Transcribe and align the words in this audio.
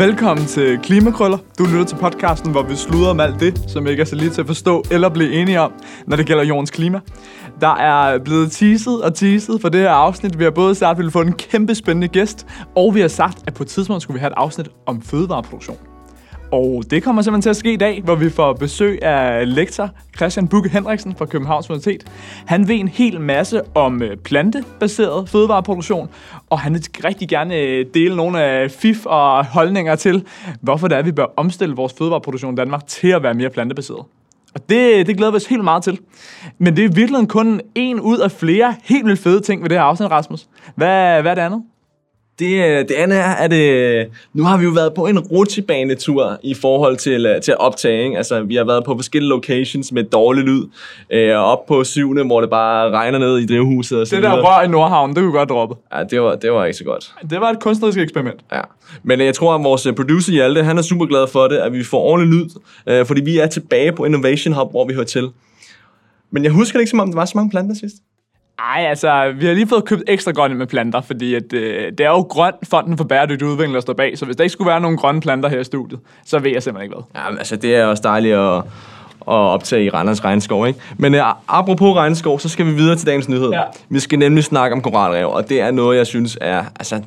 Velkommen 0.00 0.46
til 0.46 0.78
Klimakrøller. 0.78 1.38
Du 1.58 1.64
lytter 1.64 1.84
til 1.84 1.96
podcasten, 1.96 2.50
hvor 2.50 2.62
vi 2.62 2.76
sluder 2.76 3.10
om 3.10 3.20
alt 3.20 3.40
det, 3.40 3.64
som 3.66 3.86
ikke 3.86 4.00
er 4.00 4.04
så 4.04 4.16
lige 4.16 4.30
til 4.30 4.40
at 4.40 4.46
forstå 4.46 4.84
eller 4.90 5.08
blive 5.08 5.32
enige 5.32 5.60
om, 5.60 5.72
når 6.06 6.16
det 6.16 6.26
gælder 6.26 6.44
jordens 6.44 6.70
klima. 6.70 7.00
Der 7.60 7.74
er 7.74 8.18
blevet 8.18 8.52
teaset 8.52 9.02
og 9.02 9.14
teaset 9.14 9.60
for 9.60 9.68
det 9.68 9.80
her 9.80 9.90
afsnit. 9.90 10.38
Vi 10.38 10.44
har 10.44 10.50
både 10.50 10.74
sagt, 10.74 10.90
at 10.90 10.98
vi 10.98 11.02
vil 11.02 11.12
få 11.12 11.20
en 11.20 11.32
kæmpe 11.32 11.74
spændende 11.74 12.08
gæst, 12.08 12.46
og 12.76 12.94
vi 12.94 13.00
har 13.00 13.08
sagt, 13.08 13.38
at 13.46 13.54
på 13.54 13.62
et 13.62 13.68
tidspunkt 13.68 14.02
skulle 14.02 14.14
vi 14.14 14.20
have 14.20 14.30
et 14.30 14.36
afsnit 14.36 14.68
om 14.86 15.02
fødevareproduktion. 15.02 15.89
Og 16.52 16.84
det 16.90 17.02
kommer 17.02 17.22
simpelthen 17.22 17.42
til 17.42 17.50
at 17.50 17.56
ske 17.56 17.72
i 17.72 17.76
dag, 17.76 18.02
hvor 18.04 18.14
vi 18.14 18.30
får 18.30 18.52
besøg 18.52 19.02
af 19.02 19.54
lektor 19.54 19.90
Christian 20.16 20.48
Bukke 20.48 20.68
Henriksen 20.68 21.14
fra 21.14 21.26
Københavns 21.26 21.70
Universitet. 21.70 22.04
Han 22.46 22.68
ved 22.68 22.74
en 22.74 22.88
hel 22.88 23.20
masse 23.20 23.62
om 23.74 24.02
øh, 24.02 24.16
plantebaseret 24.16 25.28
fødevareproduktion, 25.28 26.08
og 26.50 26.60
han 26.60 26.74
vil 26.74 26.84
rigtig 27.04 27.28
gerne 27.28 27.56
øh, 27.56 27.86
dele 27.94 28.16
nogle 28.16 28.42
af 28.42 28.70
fif 28.70 29.06
og 29.06 29.46
holdninger 29.46 29.96
til, 29.96 30.24
hvorfor 30.60 30.88
det 30.88 30.94
er, 30.94 30.98
at 30.98 31.06
vi 31.06 31.12
bør 31.12 31.26
omstille 31.36 31.74
vores 31.74 31.92
fødevareproduktion 31.98 32.54
i 32.54 32.56
Danmark 32.56 32.86
til 32.86 33.08
at 33.08 33.22
være 33.22 33.34
mere 33.34 33.50
plantebaseret. 33.50 34.04
Og 34.54 34.68
det, 34.68 35.06
det 35.06 35.16
glæder 35.16 35.32
vi 35.32 35.36
os 35.36 35.46
helt 35.46 35.64
meget 35.64 35.82
til. 35.82 35.98
Men 36.58 36.76
det 36.76 36.84
er 36.84 36.88
virkelig 36.88 37.28
kun 37.28 37.60
en 37.74 38.00
ud 38.00 38.18
af 38.18 38.30
flere 38.30 38.74
helt 38.84 39.06
vildt 39.06 39.20
fede 39.20 39.40
ting 39.40 39.62
ved 39.62 39.68
det 39.68 39.78
her 39.78 39.84
afsnit, 39.84 40.10
Rasmus. 40.10 40.48
Hvad, 40.74 41.22
hvad 41.22 41.30
er 41.30 41.34
det 41.34 41.42
andet? 41.42 41.62
Det, 42.40 42.64
øh, 42.64 42.78
det 42.88 42.90
andet 42.90 43.18
er, 43.18 43.30
at 43.34 43.52
øh, 43.52 44.06
nu 44.34 44.44
har 44.44 44.56
vi 44.58 44.64
jo 44.64 44.70
været 44.70 44.94
på 44.94 45.06
en 45.06 45.18
rutsjebanetur 45.18 46.38
i 46.42 46.54
forhold 46.54 46.96
til, 46.96 47.26
øh, 47.26 47.40
til 47.40 47.52
at 47.52 47.60
optage. 47.60 48.04
Ikke? 48.04 48.16
Altså, 48.16 48.42
vi 48.42 48.54
har 48.54 48.64
været 48.64 48.84
på 48.84 48.94
forskellige 48.96 49.28
locations 49.28 49.92
med 49.92 50.04
dårlig 50.04 50.44
lyd. 50.44 50.62
Øh, 51.12 51.36
op 51.36 51.66
på 51.66 51.84
syvende, 51.84 52.24
hvor 52.24 52.40
det 52.40 52.50
bare 52.50 52.90
regner 52.90 53.18
ned 53.18 53.38
i 53.38 53.46
drivhuset. 53.46 54.00
Og 54.00 54.04
Det 54.10 54.12
der 54.12 54.18
videre. 54.18 54.40
rør 54.42 54.62
i 54.64 54.68
Nordhavn, 54.68 55.10
det 55.10 55.18
kunne 55.18 55.32
godt 55.32 55.48
droppe. 55.48 55.74
Ja, 55.94 56.02
det 56.10 56.22
var, 56.22 56.34
det 56.36 56.52
var 56.52 56.64
ikke 56.64 56.78
så 56.78 56.84
godt. 56.84 57.12
Det 57.30 57.40
var 57.40 57.50
et 57.50 57.60
kunstnerisk 57.60 57.98
eksperiment. 57.98 58.40
Ja. 58.52 58.60
Men 59.02 59.20
øh, 59.20 59.26
jeg 59.26 59.34
tror, 59.34 59.54
at 59.54 59.64
vores 59.64 59.86
øh, 59.86 59.94
producer 59.94 60.32
Hjalte, 60.32 60.62
han 60.62 60.78
er 60.78 60.82
super 60.82 61.06
glad 61.06 61.26
for 61.32 61.48
det, 61.48 61.56
at 61.56 61.72
vi 61.72 61.84
får 61.84 62.00
ordentlig 62.00 62.38
lyd. 62.40 62.46
Øh, 62.86 63.06
fordi 63.06 63.20
vi 63.20 63.38
er 63.38 63.46
tilbage 63.46 63.92
på 63.92 64.04
Innovation 64.04 64.54
Hub, 64.54 64.70
hvor 64.70 64.86
vi 64.86 64.94
hører 64.94 65.04
til. 65.06 65.28
Men 66.32 66.44
jeg 66.44 66.52
husker 66.52 66.78
det 66.78 66.82
ikke, 66.82 66.90
som 66.90 67.00
om 67.00 67.08
der 67.08 67.14
var 67.16 67.24
så 67.24 67.32
mange 67.34 67.50
planter 67.50 67.74
sidst. 67.74 67.96
Ej, 68.76 68.86
altså, 68.88 69.32
vi 69.36 69.46
har 69.46 69.54
lige 69.54 69.68
fået 69.68 69.84
købt 69.84 70.02
ekstra 70.06 70.32
grønne 70.32 70.56
med 70.56 70.66
planter, 70.66 71.00
fordi 71.00 71.34
at, 71.34 71.52
øh, 71.52 71.92
det 71.98 72.00
er 72.00 72.10
jo 72.10 72.20
grøn 72.20 72.52
fonden 72.62 72.96
for 72.96 73.04
bæredygtig 73.04 73.48
udvikling, 73.48 73.74
der 73.74 73.80
står 73.80 73.92
bag. 73.92 74.18
Så 74.18 74.24
hvis 74.24 74.36
der 74.36 74.44
ikke 74.44 74.52
skulle 74.52 74.70
være 74.70 74.80
nogen 74.80 74.96
grønne 74.96 75.20
planter 75.20 75.48
her 75.48 75.60
i 75.60 75.64
studiet, 75.64 76.00
så 76.24 76.38
ved 76.38 76.50
jeg 76.50 76.62
simpelthen 76.62 76.84
ikke 76.84 76.94
hvad. 76.94 77.22
Ja, 77.22 77.38
altså, 77.38 77.56
det 77.56 77.76
er 77.76 77.84
også 77.84 78.02
dejligt 78.02 78.36
at, 78.36 78.56
at 78.56 78.62
optage 79.26 79.84
i 79.84 79.90
Randers 79.90 80.24
Regnskov, 80.24 80.66
ikke? 80.66 80.80
Men 80.96 81.14
uh, 81.14 81.20
apropos 81.48 81.96
regnskov, 81.96 82.40
så 82.40 82.48
skal 82.48 82.66
vi 82.66 82.70
videre 82.70 82.96
til 82.96 83.06
dagens 83.06 83.28
nyhed. 83.28 83.50
Ja. 83.50 83.62
Vi 83.88 84.00
skal 84.00 84.18
nemlig 84.18 84.44
snakke 84.44 84.76
om 84.76 84.82
koralrev, 84.82 85.28
og 85.30 85.48
det 85.48 85.60
er 85.60 85.70
noget, 85.70 85.96
jeg 85.96 86.06
synes 86.06 86.38
er, 86.40 86.64
altså, 86.78 87.02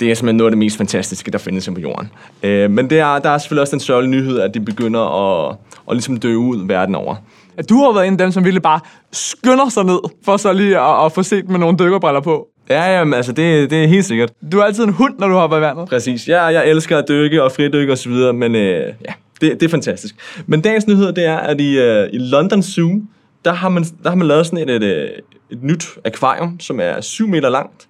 det 0.00 0.10
er 0.10 0.14
simpelthen 0.14 0.36
noget 0.36 0.48
af 0.48 0.52
det 0.52 0.58
mest 0.58 0.76
fantastiske, 0.76 1.30
der 1.30 1.38
findes 1.38 1.70
på 1.74 1.80
jorden. 1.80 2.10
Uh, 2.44 2.70
men 2.70 2.90
det 2.90 2.98
er, 2.98 3.18
der 3.18 3.30
er 3.30 3.38
selvfølgelig 3.38 3.60
også 3.60 3.70
den 3.70 3.80
sørgelige 3.80 4.10
nyhed, 4.10 4.40
at 4.40 4.54
det 4.54 4.64
begynder 4.64 5.00
at, 5.00 5.56
at 5.90 5.96
ligesom 5.96 6.16
dø 6.16 6.34
ud 6.34 6.66
verden 6.66 6.94
over. 6.94 7.16
At 7.56 7.68
du 7.68 7.76
har 7.76 7.92
været 7.92 8.06
en 8.06 8.12
af 8.12 8.18
dem, 8.18 8.32
som 8.32 8.44
ville 8.44 8.60
bare 8.60 8.80
skynder 9.12 9.68
sig 9.68 9.84
ned, 9.84 9.98
for 10.24 10.36
så 10.36 10.52
lige 10.52 10.78
at, 10.78 11.04
at 11.04 11.12
få 11.12 11.22
set 11.22 11.48
med 11.48 11.58
nogle 11.58 11.78
dykkerbriller 11.78 12.20
på. 12.20 12.48
Ja, 12.70 12.98
jamen, 12.98 13.14
altså, 13.14 13.32
det, 13.32 13.70
det 13.70 13.84
er 13.84 13.86
helt 13.86 14.04
sikkert. 14.04 14.32
Du 14.52 14.58
er 14.58 14.64
altid 14.64 14.84
en 14.84 14.92
hund, 14.92 15.14
når 15.18 15.28
du 15.28 15.34
hopper 15.34 15.56
i 15.56 15.60
vandet. 15.60 15.88
Præcis. 15.88 16.28
Ja, 16.28 16.44
jeg 16.44 16.70
elsker 16.70 16.98
at 16.98 17.04
dykke 17.08 17.42
og 17.42 17.52
fridykke 17.52 17.92
og 17.92 17.98
så 17.98 18.08
videre, 18.08 18.32
men 18.32 18.54
øh, 18.54 18.92
ja, 19.08 19.12
det, 19.40 19.60
det 19.60 19.62
er 19.62 19.68
fantastisk. 19.68 20.14
Men 20.46 20.60
dagens 20.60 20.86
nyhed, 20.86 21.12
det 21.12 21.24
er, 21.24 21.36
at 21.36 21.60
i, 21.60 21.78
øh, 21.78 22.08
i 22.12 22.18
London 22.18 22.62
Zoo, 22.62 23.02
der 23.44 23.52
har, 23.52 23.68
man, 23.68 23.84
der 24.02 24.08
har 24.08 24.16
man 24.16 24.28
lavet 24.28 24.46
sådan 24.46 24.68
et, 24.68 24.76
et, 24.76 24.82
øh, 24.82 25.08
et 25.50 25.62
nyt 25.62 25.84
akvarium, 26.04 26.60
som 26.60 26.80
er 26.80 27.00
7 27.00 27.28
meter 27.28 27.48
langt. 27.48 27.88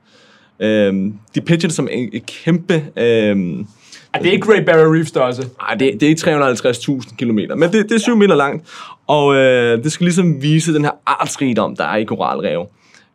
Øh, 0.63 1.13
de 1.35 1.41
pitcher 1.41 1.69
det 1.69 1.73
som 1.77 1.89
en, 1.91 2.11
et 2.13 2.27
kæmpe... 2.27 2.85
Øh, 2.97 3.65
Ej, 4.15 4.21
det 4.21 4.29
er 4.29 4.33
ikke 4.33 4.47
Great 4.47 4.65
Barrier 4.65 4.95
Reef 4.95 5.07
størrelse. 5.07 5.43
ej, 5.61 5.75
det, 5.75 5.93
det 5.93 6.03
er 6.03 6.09
ikke 6.09 7.01
350.000 7.01 7.17
km, 7.17 7.39
men 7.57 7.63
det, 7.63 7.89
det 7.89 7.93
er 7.93 7.99
7 7.99 8.17
meter 8.17 8.35
langt. 8.35 8.69
Og 9.07 9.35
øh, 9.35 9.85
det 9.85 9.93
skal 9.93 10.05
ligesom 10.05 10.43
vise 10.43 10.75
den 10.75 10.85
her 10.85 10.91
artsrigdom, 11.07 11.77
der 11.77 11.85
er 11.85 11.97
i 11.97 12.05
koralrev. 12.05 12.67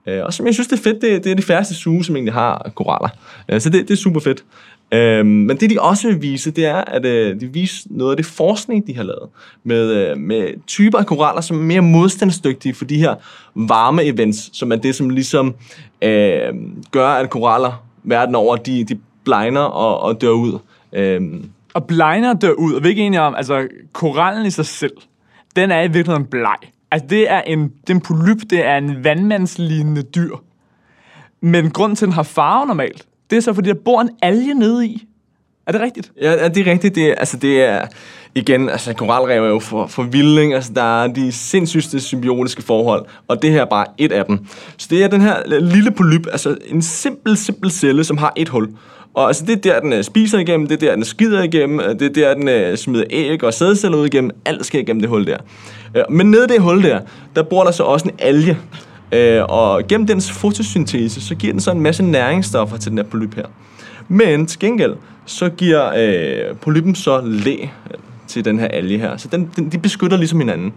Øh, 0.08 0.24
og 0.24 0.34
som 0.34 0.46
jeg 0.46 0.54
synes, 0.54 0.68
det 0.68 0.80
er 0.80 0.84
fedt, 0.84 1.02
det, 1.02 1.24
det 1.24 1.32
er 1.32 1.36
de 1.36 1.42
færreste 1.42 1.76
suge, 1.76 2.04
som 2.04 2.16
egentlig 2.16 2.34
har 2.34 2.72
koraller. 2.76 3.10
Øh, 3.50 3.62
så 3.62 3.70
det, 3.70 3.88
det 3.88 3.94
er 3.94 3.98
super 3.98 4.20
fedt. 4.20 4.44
Øh, 4.92 5.26
men 5.26 5.50
det 5.50 5.70
de 5.70 5.82
også 5.82 6.08
vil 6.08 6.22
vise, 6.22 6.52
det 6.52 6.66
er, 6.66 6.76
at 6.76 7.06
øh, 7.06 7.42
de 7.42 7.48
viser 7.48 7.88
noget 7.90 8.12
af 8.12 8.18
det 8.18 8.26
forskning, 8.26 8.88
de 8.88 8.96
har 8.96 9.04
lavet. 9.04 9.30
Med, 9.64 9.92
øh, 9.92 10.18
med 10.18 10.66
typer 10.68 10.98
af 10.98 11.06
koraller, 11.06 11.42
som 11.42 11.58
er 11.60 11.64
mere 11.64 11.82
modstandsdygtige 11.82 12.74
for 12.74 12.86
de 12.86 12.98
her 12.98 13.16
varme 13.56 14.04
events, 14.06 14.58
som 14.58 14.72
er 14.72 14.76
det, 14.76 14.96
som 14.96 15.10
ligesom 15.10 15.56
øh, 16.02 16.54
gør, 16.92 17.08
at 17.08 17.30
koraller 17.30 17.84
verden 18.04 18.36
over, 18.36 18.56
de, 18.56 18.84
de 18.84 19.00
blegner 19.24 19.62
og, 19.62 20.00
og 20.00 20.22
dør 20.22 20.30
ud. 20.30 20.60
Øh, 20.94 21.22
Og 21.74 21.88
blegner 21.88 22.34
dør 22.34 22.52
ud, 22.52 22.74
og 22.74 22.84
vi 22.84 22.88
er 22.88 22.90
ikke 22.90 23.04
enige 23.06 23.22
om, 23.22 23.36
altså 23.36 23.68
korallen 23.94 24.46
i 24.46 24.52
sig 24.52 24.66
selv, 24.66 24.94
den 25.56 25.72
er 25.72 25.82
i 25.82 25.88
virkeligheden 25.88 26.26
bleg. 26.26 26.56
Altså 26.92 27.08
det 27.10 27.32
er 27.32 27.42
en, 27.42 27.60
det 27.64 27.90
er 27.90 27.94
en 27.94 28.02
polyp, 28.02 28.38
det 28.50 28.66
er 28.66 28.78
en 28.78 29.04
vandmandslignende 29.04 30.02
dyr. 30.02 30.36
Men 31.42 31.72
grund 31.72 31.96
til, 31.96 32.06
at 32.06 32.08
den 32.08 32.14
har 32.14 32.24
farve 32.24 32.66
normalt, 32.68 33.06
det 33.30 33.38
er 33.38 33.40
så, 33.40 33.54
fordi 33.54 33.70
der 33.70 33.76
bor 33.86 34.02
en 34.02 34.10
alge 34.22 34.54
nede 34.54 34.88
i. 34.88 35.08
Er 35.68 35.72
det 35.72 35.82
rigtigt? 35.82 36.12
Ja, 36.22 36.48
det 36.48 36.68
er 36.68 36.72
rigtigt. 36.72 36.96
Det 36.96 37.04
er, 37.10 37.16
altså, 37.16 37.38
det 37.38 37.64
er, 37.64 37.88
igen, 38.36 38.70
altså, 38.70 38.94
koralrev 38.94 39.44
er 39.44 39.48
jo 39.48 39.60
for, 39.60 39.88
for 39.88 40.04
vilding. 40.04 40.54
Altså, 40.54 40.72
der 40.74 41.04
er 41.04 41.08
de 41.08 41.32
sindssygste 41.32 42.00
symbiotiske 42.00 42.62
forhold, 42.62 43.06
og 43.28 43.42
det 43.42 43.52
her 43.52 43.62
er 43.62 43.66
bare 43.66 43.86
et 43.98 44.12
af 44.12 44.26
dem. 44.26 44.46
Så 44.78 44.88
det 44.90 45.04
er 45.04 45.08
den 45.08 45.22
her 45.22 45.60
lille 45.60 45.92
polyp, 45.92 46.28
altså 46.32 46.58
en 46.68 46.82
simpel, 46.82 47.38
simpel 47.38 47.72
celle, 47.72 48.04
som 48.04 48.18
har 48.18 48.34
et 48.36 48.50
hul. 48.50 48.70
Og 49.14 49.28
altså, 49.28 49.46
det 49.46 49.54
er 49.56 49.74
der, 49.74 49.80
den 49.80 49.94
øh, 49.94 50.04
spiser 50.04 50.40
igennem, 50.40 50.68
det 50.68 50.84
er 50.84 50.88
der, 50.88 50.96
den 50.96 51.06
skider 51.06 51.44
igennem, 51.44 51.80
øh, 51.80 52.00
det 52.00 52.02
er 52.02 52.10
der, 52.10 52.34
den 52.34 52.48
øh, 52.48 52.78
smider 52.78 53.04
æg 53.10 53.44
og 53.44 53.54
sædceller 53.54 53.98
ud 53.98 54.06
igennem. 54.06 54.32
Alt 54.46 54.66
sker 54.66 54.80
igennem 54.80 55.02
det 55.02 55.10
hul 55.10 55.28
der. 55.28 55.38
Men 56.10 56.32
nede 56.32 56.44
i 56.44 56.48
det 56.48 56.62
hul 56.62 56.84
der, 56.84 57.00
der 57.36 57.44
bor 57.44 57.64
der 57.64 57.72
så 57.72 57.84
også 57.84 58.06
en 58.06 58.16
alge. 58.20 58.58
Øh, 59.12 59.44
Og 59.50 59.88
gennem 59.88 60.08
dens 60.08 60.32
fotosyntese, 60.32 61.22
så 61.22 61.36
giver 61.36 61.54
den 61.54 61.60
så 61.62 61.72
en 61.72 61.82
masse 61.82 62.04
næringsstoffer 62.04 62.78
til 62.78 62.90
den 62.90 62.98
her 62.98 63.06
polyp 63.06 63.36
her. 63.36 63.46
Men 64.08 64.46
til 64.46 64.60
gengæld, 64.60 64.96
så 65.26 65.50
giver 65.50 65.92
øh, 65.98 66.56
polyppen 66.56 66.96
så 66.96 67.22
læ 67.22 67.56
til 68.28 68.46
den 68.46 68.60
her 68.60 68.68
alge 68.68 68.98
her. 69.00 69.18
Så 69.18 69.28
den, 69.28 69.52
den, 69.56 69.70
de 69.72 69.78
beskytter 69.78 70.18
ligesom 70.18 70.40
hinanden. 70.40 70.74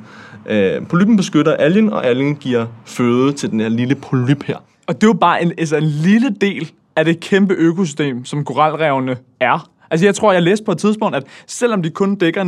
Øh, 0.46 0.86
polyppen 0.86 1.16
beskytter 1.16 1.54
algen, 1.54 1.92
og 1.92 2.06
algen 2.06 2.36
giver 2.36 2.66
føde 2.84 3.32
til 3.32 3.50
den 3.50 3.60
her 3.60 3.68
lille 3.68 3.94
polyp 3.94 4.42
her. 4.44 4.56
Og 4.86 4.94
det 4.94 5.02
er 5.02 5.08
jo 5.08 5.12
bare 5.12 5.42
en, 5.42 5.52
altså 5.58 5.76
en 5.76 5.82
lille 5.82 6.30
del 6.40 6.70
af 6.96 7.04
det 7.04 7.20
kæmpe 7.20 7.54
økosystem, 7.54 8.24
som 8.24 8.44
koralrevene 8.44 9.16
er. 9.40 9.70
Altså 9.90 10.06
jeg 10.06 10.14
tror, 10.14 10.32
jeg 10.32 10.42
læste 10.42 10.64
på 10.64 10.72
et 10.72 10.78
tidspunkt, 10.78 11.16
at 11.16 11.24
selvom 11.46 11.82
de 11.82 11.90
kun 11.90 12.14
dækker 12.14 12.44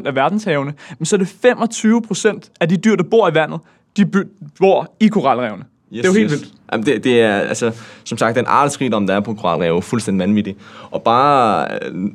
0,1% 0.00 0.06
af 0.06 0.14
verdenshavene, 0.14 0.72
så 1.04 1.16
er 1.16 1.20
det 1.20 1.28
25% 2.46 2.50
af 2.60 2.68
de 2.68 2.76
dyr, 2.76 2.96
der 2.96 3.04
bor 3.10 3.28
i 3.30 3.34
vandet, 3.34 3.60
de 3.96 4.06
bor 4.58 4.94
i 5.00 5.08
koralrevene. 5.08 5.64
Yes, 5.92 6.02
det 6.02 6.04
er 6.04 6.08
jo 6.08 6.18
helt 6.18 6.30
vildt. 6.30 6.52
Jamen, 6.72 6.86
det, 6.86 7.04
det 7.04 7.20
er, 7.20 7.36
altså, 7.36 7.72
som 8.04 8.18
sagt, 8.18 8.36
den 8.36 8.44
artsrigdom, 8.48 9.06
der 9.06 9.14
er 9.14 9.20
på 9.20 9.34
koralrev, 9.34 9.76
er 9.76 9.80
fuldstændig 9.80 10.28
vanvittig. 10.28 10.56
Og 10.90 11.02
bare 11.02 11.68
øh, 11.82 12.10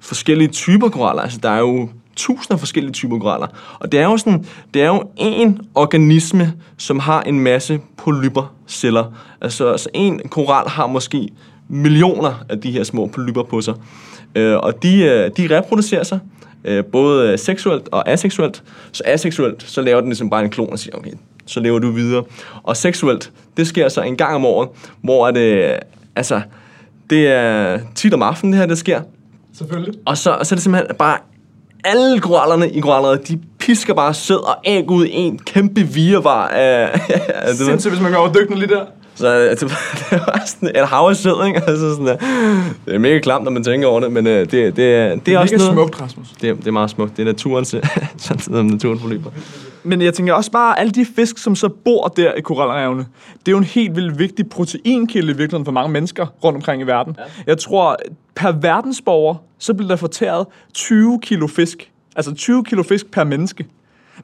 forskellige 0.00 0.48
typer 0.48 0.88
koraller, 0.88 1.22
altså 1.22 1.38
der 1.42 1.50
er 1.50 1.58
jo 1.58 1.88
tusinder 2.16 2.54
af 2.54 2.58
forskellige 2.58 2.92
typer 2.92 3.18
koraller. 3.18 3.46
Og 3.78 3.92
det 3.92 4.00
er 4.00 4.04
jo 4.04 4.16
sådan, 4.16 4.46
det 4.74 4.82
er 4.82 4.86
jo 4.86 5.02
en 5.16 5.60
organisme, 5.74 6.52
som 6.76 6.98
har 6.98 7.22
en 7.22 7.40
masse 7.40 7.80
polypper 7.96 8.54
celler. 8.66 9.04
Altså, 9.40 9.70
altså 9.70 9.88
en 9.94 10.20
koral 10.28 10.68
har 10.68 10.86
måske 10.86 11.28
millioner 11.68 12.44
af 12.48 12.60
de 12.60 12.70
her 12.70 12.84
små 12.84 13.06
polypper 13.06 13.42
på 13.42 13.60
sig. 13.60 13.74
Øh, 14.34 14.56
og 14.56 14.82
de, 14.82 15.02
øh, 15.02 15.30
de 15.36 15.58
reproducerer 15.58 16.04
sig, 16.04 16.18
øh, 16.66 16.84
både 16.84 17.32
øh, 17.32 17.38
seksuelt 17.38 17.88
og 17.92 18.08
aseksuelt. 18.08 18.62
Så 18.92 19.02
aseksuelt, 19.06 19.62
så 19.62 19.82
laver 19.82 20.00
den 20.00 20.08
ligesom 20.08 20.30
bare 20.30 20.44
en 20.44 20.50
klon 20.50 20.72
og 20.72 20.78
siger, 20.78 20.96
okay, 20.96 21.12
så 21.46 21.60
lever 21.60 21.78
du 21.78 21.90
videre. 21.90 22.24
Og 22.62 22.76
seksuelt, 22.76 23.32
det 23.56 23.66
sker 23.66 23.88
så 23.88 24.02
en 24.02 24.16
gang 24.16 24.34
om 24.34 24.44
året, 24.44 24.68
hvor 25.02 25.30
det, 25.30 25.76
altså, 26.16 26.40
det 27.10 27.28
er 27.28 27.78
tit 27.94 28.14
om 28.14 28.22
aftenen, 28.22 28.52
det 28.52 28.60
her, 28.60 28.66
det 28.66 28.78
sker. 28.78 29.00
Selvfølgelig. 29.58 29.94
Og 30.06 30.18
så, 30.18 30.30
og 30.30 30.46
så 30.46 30.54
er 30.54 30.56
det 30.56 30.62
simpelthen 30.62 30.96
bare 30.96 31.18
alle 31.84 32.20
korallerne 32.20 32.70
i 32.70 32.80
koralrevet, 32.80 33.28
de 33.28 33.40
pisker 33.58 33.94
bare 33.94 34.14
sæd 34.14 34.48
og 34.48 34.56
æg 34.64 34.90
ud 34.90 35.06
i 35.06 35.12
en 35.12 35.38
kæmpe 35.38 35.80
virvar 35.80 36.48
af... 36.66 37.00
Sindssygt, 37.54 37.92
hvis 37.92 38.02
man 38.02 38.12
går 38.12 38.18
overdykne 38.18 38.56
lige 38.56 38.68
der. 38.68 38.84
Så 39.16 39.26
altså, 39.26 39.66
det 40.10 40.20
var 40.26 40.42
sådan 40.46 40.68
et 40.68 40.88
hav 40.88 41.06
af 41.10 41.16
sæd, 41.16 41.46
ikke? 41.46 41.60
Altså 41.66 41.90
sådan 41.90 42.06
der. 42.06 42.16
Det 42.86 42.94
er 42.94 42.98
mega 42.98 43.18
klamt, 43.18 43.44
når 43.44 43.50
man 43.50 43.64
tænker 43.64 43.88
over 43.88 44.00
det, 44.00 44.12
men 44.12 44.26
øh, 44.26 44.40
det, 44.40 44.52
det, 44.52 44.76
det, 44.76 44.94
er, 44.94 45.16
det 45.16 45.34
er 45.34 45.38
også 45.38 45.56
noget... 45.56 45.72
smukt, 45.72 46.00
Rasmus. 46.00 46.28
Det, 46.40 46.50
er- 46.50 46.54
det 46.54 46.66
er 46.66 46.70
meget 46.70 46.90
smukt. 46.90 47.16
Det 47.16 47.22
er 47.22 47.26
naturens, 47.26 47.68
sådan 48.16 48.38
som 48.40 48.66
naturen 48.66 48.98
forløber. 49.00 49.30
Men 49.82 50.02
jeg 50.02 50.14
tænker 50.14 50.32
også 50.34 50.50
bare, 50.50 50.78
alle 50.80 50.92
de 50.92 51.06
fisk, 51.16 51.38
som 51.38 51.54
så 51.56 51.68
bor 51.68 52.08
der 52.08 52.32
i 52.32 52.40
koralrevene, 52.40 53.06
det 53.38 53.48
er 53.48 53.52
jo 53.52 53.58
en 53.58 53.64
helt 53.64 53.96
vildt 53.96 54.18
vigtig 54.18 54.48
proteinkilde 54.48 55.26
i 55.32 55.36
virkeligheden 55.36 55.64
for 55.64 55.72
mange 55.72 55.92
mennesker 55.92 56.26
rundt 56.44 56.56
omkring 56.56 56.82
i 56.82 56.84
verden. 56.86 57.16
Ja. 57.18 57.22
Jeg 57.46 57.58
tror, 57.58 57.96
per 58.34 58.52
verdensborger, 58.52 59.34
så 59.58 59.74
bliver 59.74 59.88
der 59.88 59.96
fortæret 59.96 60.46
20 60.74 61.20
kilo 61.22 61.46
fisk. 61.46 61.90
Altså 62.16 62.34
20 62.34 62.64
kilo 62.64 62.82
fisk 62.82 63.10
per 63.10 63.24
menneske. 63.24 63.66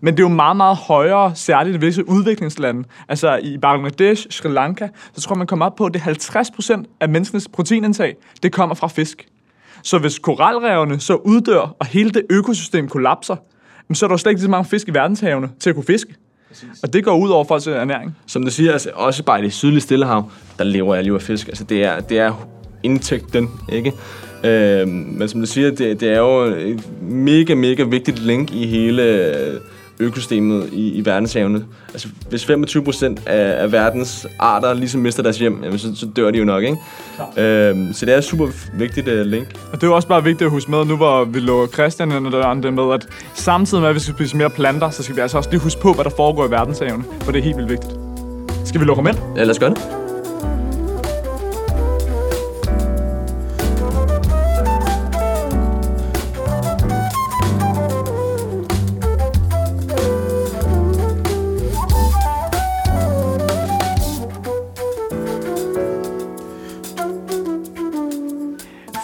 Men 0.01 0.15
det 0.15 0.23
er 0.23 0.29
jo 0.29 0.35
meget, 0.35 0.57
meget 0.57 0.77
højere, 0.77 1.33
særligt 1.35 1.77
i 1.77 1.81
visse 1.81 2.09
udviklingslande. 2.09 2.85
Altså 3.09 3.37
i 3.43 3.59
Bangladesh, 3.59 4.27
Sri 4.31 4.49
Lanka, 4.49 4.89
så 5.15 5.21
tror 5.21 5.35
jeg, 5.35 5.39
man 5.39 5.47
kommer 5.47 5.67
op 5.67 5.75
på, 5.75 5.87
at 5.87 5.95
det 5.95 6.03
er 6.07 6.81
50% 6.81 6.97
af 7.01 7.09
menneskenes 7.09 7.49
proteinindtag, 7.49 8.17
det 8.43 8.53
kommer 8.53 8.75
fra 8.75 8.89
fisk. 8.89 9.27
Så 9.83 9.99
hvis 9.99 10.19
koralrevene 10.19 11.01
så 11.01 11.15
uddør, 11.15 11.77
og 11.79 11.87
hele 11.87 12.11
det 12.11 12.23
økosystem 12.31 12.89
kollapser, 12.89 13.37
så 13.93 14.07
er 14.07 14.09
der 14.09 14.17
slet 14.17 14.31
ikke 14.31 14.43
så 14.43 14.51
mange 14.51 14.65
fisk 14.65 14.89
i 14.89 14.95
verdenshavene 14.95 15.49
til 15.61 15.71
at 15.71 15.77
kunne 15.77 15.85
fiske. 15.85 16.15
Præcis. 16.49 16.83
Og 16.83 16.93
det 16.93 17.05
går 17.05 17.17
ud 17.17 17.31
over 17.31 17.45
folks 17.45 17.67
ernæring. 17.67 18.17
Som 18.27 18.45
du 18.45 18.51
siger, 18.51 18.73
altså, 18.73 18.91
også 18.95 19.23
bare 19.23 19.41
i 19.41 19.43
det 19.43 19.53
sydlige 19.53 19.81
Stillehav, 19.81 20.31
der 20.59 20.65
lever 20.65 20.95
jeg 20.95 21.05
lige 21.05 21.15
af 21.15 21.23
fisk. 21.23 21.49
Altså, 21.49 21.65
det 21.65 21.85
er, 21.85 22.01
det 22.01 22.19
er 22.19 22.49
indtægten, 22.83 23.51
ikke? 23.73 23.93
Øh, 24.45 24.89
men 24.89 25.29
som 25.29 25.41
du 25.41 25.47
siger, 25.47 25.71
det, 25.71 26.01
det 26.01 26.13
er 26.13 26.19
jo 26.19 26.41
et 26.43 27.03
mega, 27.03 27.55
mega 27.55 27.83
vigtigt 27.83 28.19
link 28.19 28.51
i 28.51 28.67
hele 28.67 29.61
økosystemet 30.03 30.69
i, 30.73 30.93
i 30.93 31.05
verdenshavene. 31.05 31.65
Altså, 31.93 32.09
hvis 32.29 32.45
25 32.45 32.85
procent 32.85 33.23
af, 33.27 33.63
af 33.63 33.73
verdens 33.73 34.27
arter 34.39 34.75
ligesom 34.75 35.01
mister 35.01 35.23
deres 35.23 35.39
hjem, 35.39 35.65
jamen, 35.65 35.79
så, 35.79 35.97
så 35.97 36.07
dør 36.17 36.31
de 36.31 36.39
jo 36.39 36.45
nok, 36.45 36.63
ikke? 36.63 36.77
Øhm, 37.37 37.93
så 37.93 38.07
det 38.07 38.15
er 38.15 38.19
et 38.19 38.25
super 38.25 38.49
vigtigt 38.79 39.09
uh, 39.09 39.15
link. 39.15 39.47
Og 39.73 39.81
det 39.81 39.83
er 39.83 39.87
jo 39.87 39.95
også 39.95 40.09
bare 40.09 40.25
vigtigt 40.25 40.47
at 40.47 40.51
huske 40.51 40.71
med, 40.71 40.85
nu 40.85 40.97
hvor 40.97 41.25
vi 41.25 41.41
lå 41.41 41.67
Christian 41.67 42.27
og 42.27 42.33
døren, 42.33 42.63
det 42.63 42.73
med, 42.73 42.95
at 42.95 43.07
samtidig 43.35 43.81
med, 43.81 43.89
at 43.89 43.95
vi 43.95 44.01
skal 44.01 44.15
spise 44.15 44.37
mere 44.37 44.51
planter, 44.51 44.91
så 44.91 45.03
skal 45.03 45.17
vi 45.17 45.21
altså 45.21 45.37
også 45.37 45.51
lige 45.51 45.61
huske 45.61 45.81
på, 45.81 45.93
hvad 45.93 46.05
der 46.05 46.11
foregår 46.17 46.47
i 46.47 46.51
verdenshavene, 46.51 47.05
for 47.21 47.33
det 47.33 47.39
er 47.39 47.43
helt 47.43 47.57
vildt 47.57 47.71
vigtigt. 47.71 47.93
Skal 48.65 48.81
vi 48.81 48.85
lukke 48.85 49.03
ham 49.03 49.07
ind? 49.07 49.37
Ja, 49.37 49.45
lad 49.45 49.51
os 49.51 49.59
gøre 49.59 49.71
det. 49.71 50.02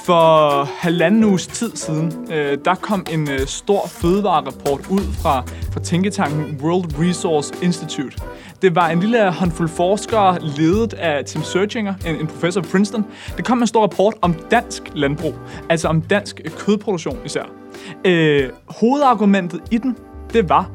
For 0.09 0.65
halvanden 0.65 1.25
uges 1.25 1.47
tid 1.47 1.71
siden, 1.77 2.13
øh, 2.33 2.59
der 2.65 2.75
kom 2.75 3.07
en 3.13 3.31
øh, 3.31 3.47
stor 3.47 3.87
fødevarerapport 3.87 4.81
ud 4.91 5.13
fra, 5.23 5.43
fra 5.73 5.81
tænketanken 5.81 6.61
World 6.63 6.85
Resource 6.99 7.55
Institute. 7.63 8.17
Det 8.63 8.75
var 8.75 8.89
en 8.89 9.01
lille 9.01 9.33
håndfuld 9.33 9.69
forskere, 9.69 10.39
ledet 10.41 10.95
af 10.95 11.25
Tim 11.25 11.43
Searchinger, 11.43 11.95
en, 12.07 12.17
en 12.17 12.27
professor 12.27 12.63
fra 12.63 12.71
Princeton. 12.71 13.05
Det 13.37 13.45
kom 13.45 13.61
en 13.61 13.67
stor 13.67 13.83
rapport 13.83 14.15
om 14.23 14.35
dansk 14.51 14.83
landbrug, 14.95 15.35
altså 15.69 15.89
om 15.89 16.01
dansk 16.01 16.41
kødproduktion 16.59 17.19
især. 17.25 17.43
Øh, 18.05 18.51
hovedargumentet 18.67 19.61
i 19.71 19.79
den, 19.79 19.97
det 20.33 20.49
var, 20.49 20.71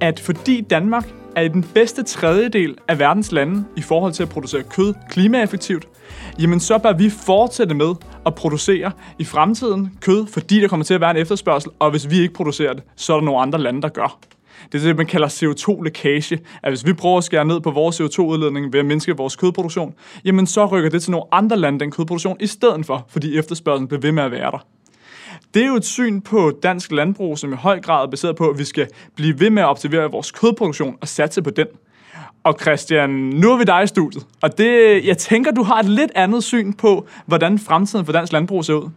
at 0.00 0.20
fordi 0.20 0.60
Danmark 0.60 1.08
er 1.36 1.40
i 1.40 1.48
den 1.48 1.62
bedste 1.74 2.02
tredjedel 2.02 2.76
af 2.88 2.98
verdens 2.98 3.32
lande 3.32 3.64
i 3.76 3.82
forhold 3.82 4.12
til 4.12 4.22
at 4.22 4.28
producere 4.28 4.62
kød 4.62 4.94
klimaeffektivt, 5.10 5.88
jamen 6.38 6.60
så 6.60 6.78
bør 6.78 6.92
vi 6.92 7.10
fortsætte 7.10 7.74
med 7.74 7.94
at 8.26 8.34
producere 8.34 8.92
i 9.18 9.24
fremtiden 9.24 9.98
kød, 10.00 10.26
fordi 10.26 10.60
der 10.60 10.68
kommer 10.68 10.84
til 10.84 10.94
at 10.94 11.00
være 11.00 11.10
en 11.10 11.16
efterspørgsel, 11.16 11.70
og 11.78 11.90
hvis 11.90 12.10
vi 12.10 12.20
ikke 12.20 12.34
producerer 12.34 12.72
det, 12.72 12.82
så 12.96 13.12
er 13.12 13.16
der 13.16 13.24
nogle 13.24 13.40
andre 13.40 13.58
lande, 13.58 13.82
der 13.82 13.88
gør. 13.88 14.18
Det 14.72 14.80
er 14.80 14.86
det, 14.86 14.96
man 14.96 15.06
kalder 15.06 15.28
CO2-lækage. 15.28 16.38
At 16.62 16.70
hvis 16.70 16.86
vi 16.86 16.92
prøver 16.92 17.18
at 17.18 17.24
skære 17.24 17.44
ned 17.44 17.60
på 17.60 17.70
vores 17.70 18.00
CO2-udledning 18.00 18.72
ved 18.72 18.80
at 18.80 18.86
mindske 18.86 19.16
vores 19.16 19.36
kødproduktion, 19.36 19.94
jamen 20.24 20.46
så 20.46 20.66
rykker 20.66 20.90
det 20.90 21.02
til 21.02 21.10
nogle 21.10 21.26
andre 21.32 21.56
lande, 21.56 21.80
den 21.80 21.90
kødproduktion, 21.90 22.36
i 22.40 22.46
stedet 22.46 22.86
for, 22.86 23.06
fordi 23.08 23.38
efterspørgselen 23.38 23.88
bliver 23.88 24.00
ved 24.00 24.12
med 24.12 24.22
at 24.22 24.30
være 24.30 24.50
der. 24.50 24.66
Det 25.54 25.62
er 25.62 25.66
jo 25.66 25.76
et 25.76 25.84
syn 25.84 26.20
på 26.20 26.52
dansk 26.62 26.92
landbrug, 26.92 27.38
som 27.38 27.52
i 27.52 27.56
høj 27.56 27.80
grad 27.80 28.06
er 28.06 28.10
baseret 28.10 28.36
på, 28.36 28.48
at 28.48 28.58
vi 28.58 28.64
skal 28.64 28.88
blive 29.16 29.40
ved 29.40 29.50
med 29.50 29.62
at 29.62 29.68
optimere 29.68 30.10
vores 30.10 30.30
kødproduktion 30.30 30.96
og 31.00 31.08
satse 31.08 31.42
på 31.42 31.50
den. 31.50 31.66
Og 32.46 32.56
Christian, 32.60 33.10
nu 33.10 33.52
er 33.52 33.56
vi 33.56 33.64
dig 33.64 33.80
i 33.84 33.86
studiet, 33.86 34.26
og 34.40 34.58
det, 34.58 35.04
jeg 35.06 35.18
tænker, 35.18 35.50
du 35.50 35.62
har 35.62 35.78
et 35.78 35.88
lidt 35.88 36.10
andet 36.14 36.44
syn 36.44 36.72
på, 36.72 37.06
hvordan 37.26 37.58
fremtiden 37.58 38.04
for 38.04 38.12
dansk 38.12 38.32
landbrug 38.32 38.64
ser 38.64 38.74
ud. 38.74 38.90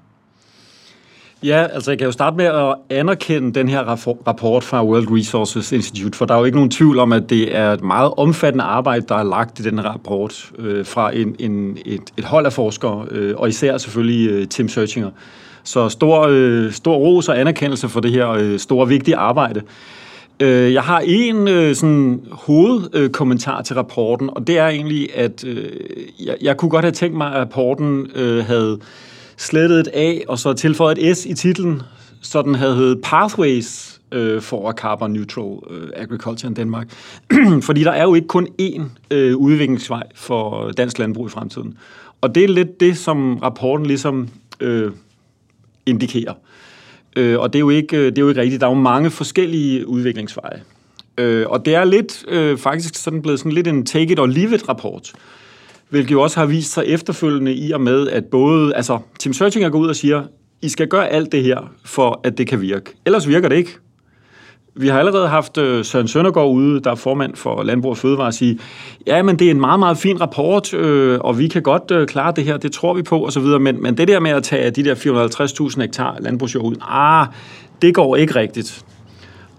Ja, 1.44 1.68
altså 1.74 1.92
jeg 1.92 1.98
kan 1.98 2.06
jo 2.06 2.12
starte 2.12 2.38
med 2.38 2.46
at 2.46 2.76
anerkende 2.90 3.54
den 3.54 3.70
her 3.70 3.80
rapport 4.28 4.64
fra 4.64 4.86
World 4.86 5.08
Resources 5.12 5.72
Institute, 5.72 6.18
for 6.18 6.26
der 6.26 6.34
er 6.34 6.40
jo 6.40 6.46
ikke 6.46 6.58
nogen 6.58 6.72
tvivl 6.72 7.00
om, 7.00 7.14
at 7.14 7.30
det 7.30 7.56
er 7.56 7.74
et 7.74 7.82
meget 7.82 8.14
omfattende 8.18 8.64
arbejde, 8.64 9.06
der 9.10 9.16
er 9.16 9.24
lagt 9.24 9.60
i 9.60 9.64
den 9.64 9.86
rapport 9.86 10.52
øh, 10.58 10.86
fra 10.86 11.16
en, 11.16 11.36
en, 11.40 11.78
et, 11.86 12.02
et 12.18 12.26
hold 12.26 12.46
af 12.46 12.54
forskere, 12.54 13.06
øh, 13.12 13.36
og 13.38 13.50
især 13.50 13.78
selvfølgelig 13.78 14.30
øh, 14.30 14.48
Tim 14.48 14.70
Searchinger. 14.70 15.10
Så 15.64 15.90
stor, 15.90 16.28
øh, 16.30 16.72
stor 16.72 16.96
ros 16.96 17.30
og 17.30 17.40
anerkendelse 17.40 17.90
for 17.90 18.00
det 18.00 18.12
her 18.12 18.30
øh, 18.30 18.60
store, 18.60 18.88
vigtige 18.88 19.16
arbejde. 19.16 19.62
Øh, 20.42 20.74
jeg 20.74 20.84
har 20.84 21.00
en 21.06 21.48
øh, 21.48 21.76
sådan 21.76 22.22
hovedkommentar 22.32 23.58
øh, 23.58 23.64
til 23.64 23.76
rapporten, 23.76 24.30
og 24.30 24.48
det 24.48 24.58
er 24.58 24.68
egentlig, 24.68 25.16
at 25.16 25.44
øh, 25.44 25.72
jeg, 26.26 26.38
jeg 26.42 26.58
kunne 26.58 26.70
godt 26.70 26.86
have 26.86 26.92
tænkt 26.92 27.18
mig, 27.18 27.28
at 27.28 27.42
rapporten 27.42 28.08
øh, 28.16 28.46
havde 28.46 28.80
slettet 29.38 29.80
et 29.80 29.90
A, 29.94 30.20
og 30.28 30.40
så 30.40 30.54
tilføjet 30.54 31.10
et 31.10 31.18
S 31.18 31.26
i 31.26 31.34
titlen, 31.34 31.82
så 32.22 32.42
den 32.42 32.56
havde 32.56 32.76
heddet 32.76 33.02
Pathways 33.04 34.00
øh, 34.12 34.42
for 34.42 34.70
a 34.70 34.74
Carbon 34.74 35.12
Neutral 35.12 35.60
øh, 35.70 35.90
Agriculture 35.96 36.50
in 36.50 36.56
Denmark. 36.56 36.90
Fordi 37.68 37.84
der 37.84 37.92
er 37.92 38.04
jo 38.04 38.16
ikke 38.16 38.28
kun 38.28 38.48
én 38.62 38.82
øh, 39.12 39.36
udviklingsvej 39.36 40.04
for 40.16 40.72
dansk 40.72 41.00
landbrug 41.00 41.28
i 41.28 41.30
fremtiden. 41.30 41.78
Og 42.22 42.36
det 42.36 42.44
er 42.44 42.48
lidt 42.48 42.80
det, 42.80 42.98
som 42.98 43.38
rapporten 43.38 43.86
ligesom 43.86 44.28
øh, 44.60 44.92
indikerer. 45.86 46.34
Øh, 46.34 46.36
Øh, 47.16 47.40
og 47.40 47.54
det 47.54 47.60
er, 47.60 47.62
jo 47.62 47.70
ikke, 47.70 47.98
øh, 47.98 48.06
det 48.06 48.18
er 48.18 48.22
jo 48.22 48.30
ikke 48.30 48.42
rigtigt. 48.42 48.62
Der 48.62 48.68
er 48.68 48.72
jo 48.72 48.80
mange 48.80 49.10
forskellige 49.10 49.88
udviklingsveje. 49.88 50.62
Øh, 51.18 51.50
og 51.50 51.66
det 51.66 51.76
er 51.76 51.84
lidt 51.84 52.26
øh, 52.28 52.58
faktisk 52.58 52.96
sådan 52.96 53.22
blevet 53.22 53.40
sådan 53.40 53.52
lidt 53.52 53.68
en 53.68 53.86
take 53.86 54.12
it 54.12 54.20
or 54.20 54.26
leave 54.26 54.56
it 54.56 54.70
rapport. 54.70 55.14
Hvilket 55.90 56.12
jo 56.12 56.22
også 56.22 56.40
har 56.40 56.46
vist 56.46 56.74
sig 56.74 56.84
efterfølgende 56.88 57.54
i 57.54 57.72
og 57.72 57.82
med, 57.82 58.08
at 58.10 58.26
både, 58.26 58.76
altså 58.76 59.00
Tim 59.20 59.34
Searchinger 59.34 59.70
går 59.70 59.80
ud 59.80 59.88
og 59.88 59.96
siger, 59.96 60.24
I 60.62 60.70
skal 60.70 60.88
gøre 60.88 61.10
alt 61.10 61.32
det 61.32 61.44
her, 61.44 61.74
for 61.86 62.22
at 62.24 62.38
det 62.38 62.48
kan 62.48 62.62
virke. 62.62 62.96
Ellers 63.06 63.28
virker 63.28 63.50
det 63.50 63.56
ikke. 63.56 63.78
Vi 64.80 64.88
har 64.88 65.00
allerede 65.00 65.28
haft 65.28 65.58
øh, 65.58 65.86
Søren 65.86 66.08
Søndergaard 66.08 66.52
ude, 66.52 66.80
der 66.80 66.92
er 66.92 66.96
formand 66.96 67.36
for 67.36 67.64
Landbrug 67.64 67.92
og 67.92 67.98
Fødevare, 67.98 68.32
sige, 68.32 68.60
ja, 69.08 69.22
men 69.22 69.40
det 69.40 69.48
er 69.48 69.52
en 69.52 69.60
meget, 69.60 69.80
meget 69.80 69.98
fin 69.98 70.22
rapport, 70.22 70.74
øh, 70.74 71.20
og 71.22 71.40
vi 71.40 71.48
kan 71.48 71.62
godt 71.62 71.92
øh, 71.92 72.08
klare 72.08 72.34
det 72.36 72.44
her, 72.44 72.58
det 72.58 72.72
tror 72.72 72.94
vi 72.94 73.02
på, 73.02 73.26
osv., 73.26 73.44
men, 73.44 73.84
men 73.84 73.98
det 73.98 74.08
der 74.08 74.20
med 74.20 74.32
at 74.32 74.44
tage 74.44 74.72
de 74.72 74.84
der 74.84 74.96
450.000 74.96 75.82
hektar 75.82 76.18
landbrugsjord 76.20 76.66
ud, 76.66 76.76
ah, 76.82 77.28
det 77.82 77.96
går 77.96 78.16
ikke 78.16 78.36
rigtigt. 78.36 78.86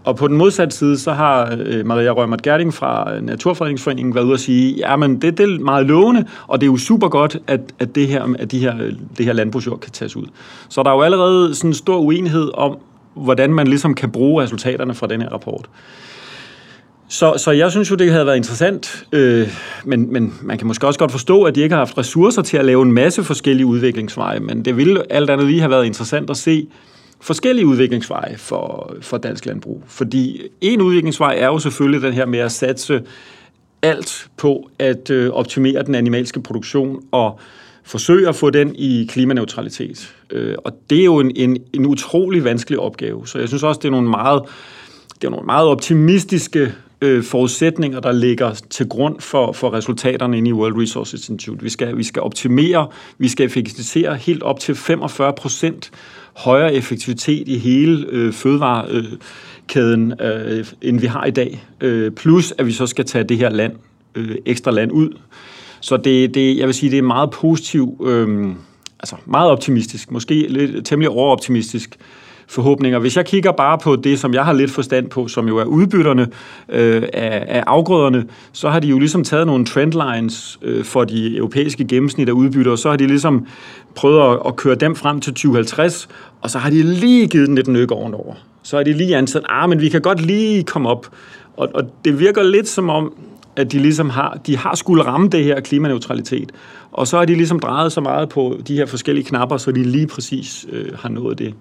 Og 0.04 0.16
på 0.16 0.28
den 0.28 0.36
modsatte 0.36 0.76
side, 0.76 0.98
så 0.98 1.12
har 1.12 1.56
øh, 1.60 1.86
Maria 1.86 2.10
Rømert 2.10 2.42
Gerding 2.42 2.74
fra 2.74 3.14
øh, 3.14 3.22
Naturfredningsforeningen 3.22 4.14
været 4.14 4.24
ude 4.24 4.32
og 4.32 4.40
sige, 4.40 4.74
ja, 4.76 4.96
men 4.96 5.22
det, 5.22 5.38
det 5.38 5.44
er 5.44 5.58
meget 5.58 5.86
lovende, 5.86 6.24
og 6.46 6.60
det 6.60 6.66
er 6.66 6.70
jo 6.70 6.76
super 6.76 7.08
godt, 7.08 7.38
at, 7.46 7.60
at, 7.78 7.94
det 7.94 8.08
her, 8.08 8.34
at 8.38 8.50
de 8.50 8.58
her, 8.58 8.74
øh, 8.82 8.92
det 9.18 9.26
her 9.26 9.32
landbrugsjord 9.32 9.80
kan 9.80 9.92
tages 9.92 10.16
ud. 10.16 10.26
Så 10.68 10.82
der 10.82 10.90
er 10.90 10.94
jo 10.94 11.00
allerede 11.00 11.54
sådan 11.54 11.70
en 11.70 11.74
stor 11.74 11.98
uenighed 11.98 12.50
om, 12.54 12.78
hvordan 13.20 13.54
man 13.54 13.66
ligesom 13.66 13.94
kan 13.94 14.10
bruge 14.10 14.42
resultaterne 14.42 14.94
fra 14.94 15.06
den 15.06 15.22
her 15.22 15.28
rapport. 15.28 15.68
Så, 17.08 17.34
så 17.36 17.50
jeg 17.50 17.70
synes 17.70 17.90
jo, 17.90 17.96
det 17.96 18.12
havde 18.12 18.26
været 18.26 18.36
interessant, 18.36 19.04
øh, 19.12 19.48
men, 19.84 20.12
men 20.12 20.34
man 20.42 20.58
kan 20.58 20.66
måske 20.66 20.86
også 20.86 20.98
godt 20.98 21.12
forstå, 21.12 21.42
at 21.42 21.54
de 21.54 21.60
ikke 21.60 21.72
har 21.72 21.80
haft 21.80 21.98
ressourcer 21.98 22.42
til 22.42 22.56
at 22.56 22.64
lave 22.64 22.82
en 22.82 22.92
masse 22.92 23.24
forskellige 23.24 23.66
udviklingsveje, 23.66 24.40
men 24.40 24.64
det 24.64 24.76
ville 24.76 25.12
alt 25.12 25.30
andet 25.30 25.46
lige 25.46 25.60
have 25.60 25.70
været 25.70 25.86
interessant 25.86 26.30
at 26.30 26.36
se 26.36 26.68
forskellige 27.20 27.66
udviklingsveje 27.66 28.38
for, 28.38 28.94
for 29.00 29.18
dansk 29.18 29.46
landbrug. 29.46 29.82
Fordi 29.86 30.42
en 30.60 30.80
udviklingsvej 30.80 31.36
er 31.38 31.46
jo 31.46 31.58
selvfølgelig 31.58 32.02
den 32.02 32.12
her 32.12 32.26
med 32.26 32.38
at 32.38 32.52
satse 32.52 33.02
alt 33.82 34.28
på 34.36 34.70
at 34.78 35.10
øh, 35.10 35.30
optimere 35.30 35.82
den 35.82 35.94
animalske 35.94 36.42
produktion 36.42 37.02
og 37.12 37.40
forsøge 37.90 38.28
at 38.28 38.36
få 38.36 38.50
den 38.50 38.74
i 38.74 39.06
klimaneutralitet. 39.10 40.14
Øh, 40.30 40.54
og 40.64 40.72
det 40.90 41.00
er 41.00 41.04
jo 41.04 41.20
en, 41.20 41.32
en, 41.36 41.58
en 41.72 41.86
utrolig 41.86 42.44
vanskelig 42.44 42.78
opgave. 42.78 43.26
Så 43.26 43.38
jeg 43.38 43.48
synes 43.48 43.62
også, 43.62 43.78
det 43.78 43.88
er 43.88 43.90
nogle 43.90 44.10
meget, 44.10 44.42
det 45.14 45.24
er 45.24 45.30
nogle 45.30 45.46
meget 45.46 45.66
optimistiske 45.66 46.74
øh, 47.00 47.24
forudsætninger, 47.24 48.00
der 48.00 48.12
ligger 48.12 48.54
til 48.70 48.88
grund 48.88 49.20
for, 49.20 49.52
for 49.52 49.72
resultaterne 49.72 50.38
inde 50.38 50.50
i 50.50 50.52
World 50.52 50.82
Resources 50.82 51.28
Institute. 51.28 51.62
Vi 51.62 51.68
skal, 51.68 51.96
vi 51.96 52.02
skal 52.02 52.22
optimere, 52.22 52.88
vi 53.18 53.28
skal 53.28 53.46
effektivisere 53.46 54.16
helt 54.16 54.42
op 54.42 54.60
til 54.60 54.74
45 54.74 55.32
procent 55.32 55.90
højere 56.36 56.74
effektivitet 56.74 57.48
i 57.48 57.58
hele 57.58 58.06
øh, 58.08 58.32
fødevarekæden, 58.32 60.20
øh, 60.20 60.66
end 60.82 61.00
vi 61.00 61.06
har 61.06 61.24
i 61.24 61.30
dag. 61.30 61.64
Øh, 61.80 62.10
plus, 62.10 62.54
at 62.58 62.66
vi 62.66 62.72
så 62.72 62.86
skal 62.86 63.04
tage 63.04 63.24
det 63.24 63.38
her 63.38 63.50
land, 63.50 63.72
øh, 64.14 64.36
ekstra 64.46 64.70
land 64.70 64.92
ud. 64.92 65.10
Så 65.80 65.96
det, 65.96 66.34
det, 66.34 66.58
jeg 66.58 66.66
vil 66.66 66.74
sige, 66.74 66.90
det 66.90 66.98
er 66.98 67.02
meget 67.02 67.30
positiv, 67.30 68.06
øh, 68.06 68.48
altså 69.00 69.16
meget 69.26 69.50
optimistisk, 69.50 70.10
måske 70.10 70.46
lidt 70.48 70.86
temmelig 70.86 71.10
overoptimistisk 71.10 71.98
forhåbninger. 72.50 72.98
Hvis 72.98 73.16
jeg 73.16 73.26
kigger 73.26 73.52
bare 73.52 73.78
på 73.78 73.96
det, 73.96 74.18
som 74.18 74.34
jeg 74.34 74.44
har 74.44 74.52
lidt 74.52 74.70
forstand 74.70 75.08
på, 75.08 75.28
som 75.28 75.48
jo 75.48 75.56
er 75.56 75.64
udbytterne 75.64 76.28
øh, 76.68 77.02
af, 77.12 77.44
af 77.48 77.64
afgrøderne, 77.66 78.24
så 78.52 78.68
har 78.68 78.80
de 78.80 78.88
jo 78.88 78.98
ligesom 78.98 79.24
taget 79.24 79.46
nogle 79.46 79.64
trendlines 79.64 80.58
øh, 80.62 80.84
for 80.84 81.04
de 81.04 81.36
europæiske 81.36 81.84
gennemsnit 81.84 82.28
af 82.28 82.32
udbytter, 82.32 82.72
og 82.72 82.78
så 82.78 82.90
har 82.90 82.96
de 82.96 83.06
ligesom 83.06 83.46
prøvet 83.94 84.32
at, 84.32 84.38
at 84.46 84.56
køre 84.56 84.74
dem 84.74 84.96
frem 84.96 85.20
til 85.20 85.32
2050, 85.32 86.08
og 86.40 86.50
så 86.50 86.58
har 86.58 86.70
de 86.70 86.82
lige 86.82 87.28
givet 87.28 87.48
den 87.48 87.54
lidt 87.54 87.68
nyk 87.68 87.90
ovenover. 87.90 88.34
Så 88.62 88.76
har 88.76 88.84
de 88.84 88.92
lige 88.92 89.16
ansat, 89.16 89.42
ah, 89.48 89.68
men 89.68 89.80
vi 89.80 89.88
kan 89.88 90.00
godt 90.00 90.20
lige 90.20 90.62
komme 90.62 90.88
op. 90.88 91.06
Og, 91.56 91.68
og 91.74 91.82
det 92.04 92.20
virker 92.20 92.42
lidt 92.42 92.68
som 92.68 92.90
om, 92.90 93.12
at 93.56 93.72
de 93.72 93.78
ligesom 93.78 94.10
har, 94.10 94.38
de 94.46 94.56
har 94.56 94.74
skulle 94.74 95.02
ramme 95.04 95.28
det 95.28 95.44
her 95.44 95.60
klimaneutralitet. 95.60 96.52
Og 96.92 97.06
så 97.06 97.18
har 97.18 97.24
de 97.24 97.34
ligesom 97.34 97.60
drejet 97.60 97.92
så 97.92 98.00
meget 98.00 98.28
på 98.28 98.58
de 98.68 98.76
her 98.76 98.86
forskellige 98.86 99.24
knapper, 99.24 99.56
så 99.56 99.72
de 99.72 99.82
lige 99.82 100.06
præcis 100.06 100.66
øh, 100.72 100.98
har 100.98 101.08
nået 101.08 101.38
det. 101.38 101.54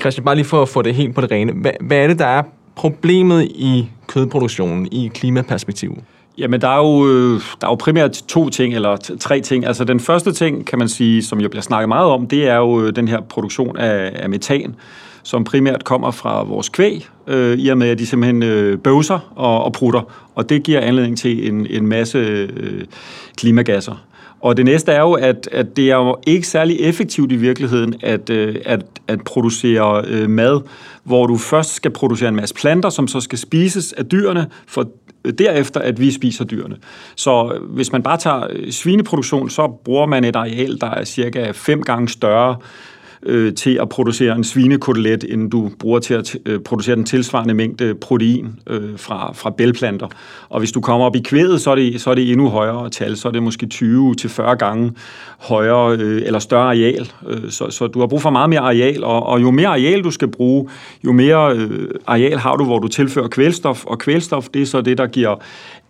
Christian, 0.00 0.24
bare 0.24 0.34
lige 0.34 0.44
for 0.44 0.62
at 0.62 0.68
få 0.68 0.82
det 0.82 0.94
helt 0.94 1.14
på 1.14 1.20
det 1.20 1.30
rene. 1.30 1.52
Hvad, 1.52 1.72
hvad 1.80 1.98
er 1.98 2.06
det, 2.06 2.18
der 2.18 2.26
er 2.26 2.42
problemet 2.74 3.44
i 3.44 3.90
kødproduktionen 4.06 4.88
i 4.92 5.10
klimaperspektiv? 5.14 5.98
Jamen, 6.38 6.60
der 6.60 6.68
er, 6.68 6.76
jo, 6.76 7.08
øh, 7.08 7.40
der 7.60 7.66
er 7.66 7.70
jo 7.70 7.74
primært 7.74 8.12
to 8.28 8.48
ting, 8.50 8.74
eller 8.74 8.96
tre 9.20 9.40
ting. 9.40 9.66
Altså, 9.66 9.84
den 9.84 10.00
første 10.00 10.32
ting, 10.32 10.66
kan 10.66 10.78
man 10.78 10.88
sige, 10.88 11.22
som 11.22 11.40
jo 11.40 11.48
bliver 11.48 11.62
snakket 11.62 11.88
meget 11.88 12.06
om, 12.06 12.26
det 12.26 12.48
er 12.48 12.56
jo 12.56 12.82
øh, 12.82 12.96
den 12.96 13.08
her 13.08 13.20
produktion 13.20 13.76
af, 13.76 14.12
af 14.14 14.30
metan, 14.30 14.76
som 15.28 15.44
primært 15.44 15.84
kommer 15.84 16.10
fra 16.10 16.42
vores 16.42 16.68
kvæg, 16.68 17.08
øh, 17.26 17.58
i 17.58 17.68
og 17.68 17.78
med, 17.78 17.88
at 17.88 17.98
de 17.98 18.06
simpelthen 18.06 18.42
øh, 18.42 18.78
bøvser 18.78 19.32
og, 19.36 19.64
og 19.64 19.72
prutter, 19.72 20.30
og 20.34 20.48
det 20.48 20.62
giver 20.62 20.80
anledning 20.80 21.18
til 21.18 21.48
en, 21.48 21.66
en 21.70 21.86
masse 21.86 22.18
øh, 22.18 22.84
klimagasser. 23.36 24.04
Og 24.40 24.56
det 24.56 24.64
næste 24.64 24.92
er 24.92 25.00
jo, 25.00 25.12
at, 25.12 25.48
at 25.52 25.76
det 25.76 25.90
er 25.90 25.96
jo 25.96 26.16
ikke 26.26 26.48
særlig 26.48 26.80
effektivt 26.80 27.32
i 27.32 27.36
virkeligheden 27.36 27.94
at, 28.02 28.30
øh, 28.30 28.56
at, 28.64 28.84
at 29.08 29.24
producere 29.24 30.04
øh, 30.06 30.30
mad, 30.30 30.60
hvor 31.04 31.26
du 31.26 31.36
først 31.36 31.74
skal 31.74 31.90
producere 31.90 32.28
en 32.28 32.36
masse 32.36 32.54
planter, 32.54 32.90
som 32.90 33.08
så 33.08 33.20
skal 33.20 33.38
spises 33.38 33.92
af 33.92 34.06
dyrene, 34.06 34.46
for 34.66 34.88
øh, 35.24 35.32
derefter, 35.32 35.80
at 35.80 36.00
vi 36.00 36.10
spiser 36.10 36.44
dyrene. 36.44 36.76
Så 37.16 37.52
øh, 37.54 37.74
hvis 37.74 37.92
man 37.92 38.02
bare 38.02 38.16
tager 38.16 38.46
øh, 38.50 38.70
svineproduktion, 38.70 39.50
så 39.50 39.68
bruger 39.84 40.06
man 40.06 40.24
et 40.24 40.36
areal, 40.36 40.80
der 40.80 40.90
er 40.90 41.04
cirka 41.04 41.50
fem 41.50 41.82
gange 41.82 42.08
større 42.08 42.56
øh, 43.22 43.54
til 43.54 43.78
at 43.80 43.88
producere 43.88 44.36
en 44.36 44.44
svinekotelet, 44.44 45.24
end 45.28 45.50
du 45.50 45.70
bruger 45.78 45.98
til 45.98 46.14
at 46.14 46.36
øh, 46.46 46.60
producere 46.60 46.96
den 46.96 47.04
tilsvarende 47.04 47.54
mængde 47.54 47.94
protein 47.94 48.60
øh, 48.66 48.98
fra, 48.98 49.32
fra 49.32 49.50
bælplanter. 49.50 50.08
Og 50.48 50.58
hvis 50.58 50.72
du 50.72 50.80
kommer 50.80 51.06
op 51.06 51.16
i 51.16 51.20
kvædet, 51.20 51.60
så 51.60 51.70
er 51.70 51.74
det, 51.74 52.00
så 52.00 52.10
er 52.10 52.14
det 52.14 52.32
endnu 52.32 52.48
højere 52.48 52.90
tal, 52.90 53.16
så 53.16 53.28
er 53.28 53.32
det 53.32 53.42
måske 53.42 53.68
20-40 53.74 54.42
gange 54.42 54.92
højere 55.38 55.96
øh, 55.98 56.22
eller 56.26 56.38
større 56.38 56.66
areal. 56.66 57.12
Øh, 57.28 57.50
så, 57.50 57.70
så 57.70 57.86
du 57.86 58.00
har 58.00 58.06
brug 58.06 58.22
for 58.22 58.30
meget 58.30 58.50
mere 58.50 58.60
areal, 58.60 59.04
og, 59.04 59.26
og 59.26 59.42
jo 59.42 59.50
mere 59.50 59.68
areal 59.68 60.04
du 60.04 60.10
skal 60.10 60.28
bruge, 60.28 60.68
jo 61.04 61.12
mere 61.12 61.56
øh, 61.56 61.88
areal 62.06 62.38
har 62.38 62.56
du, 62.56 62.64
hvor 62.64 62.78
du 62.78 62.88
tilfører 62.88 63.28
kvælstof, 63.28 63.84
og 63.84 63.98
kvælstof 63.98 64.48
det 64.48 64.62
er 64.62 64.66
så 64.66 64.80
det, 64.80 64.98
der 64.98 65.06
giver 65.06 65.36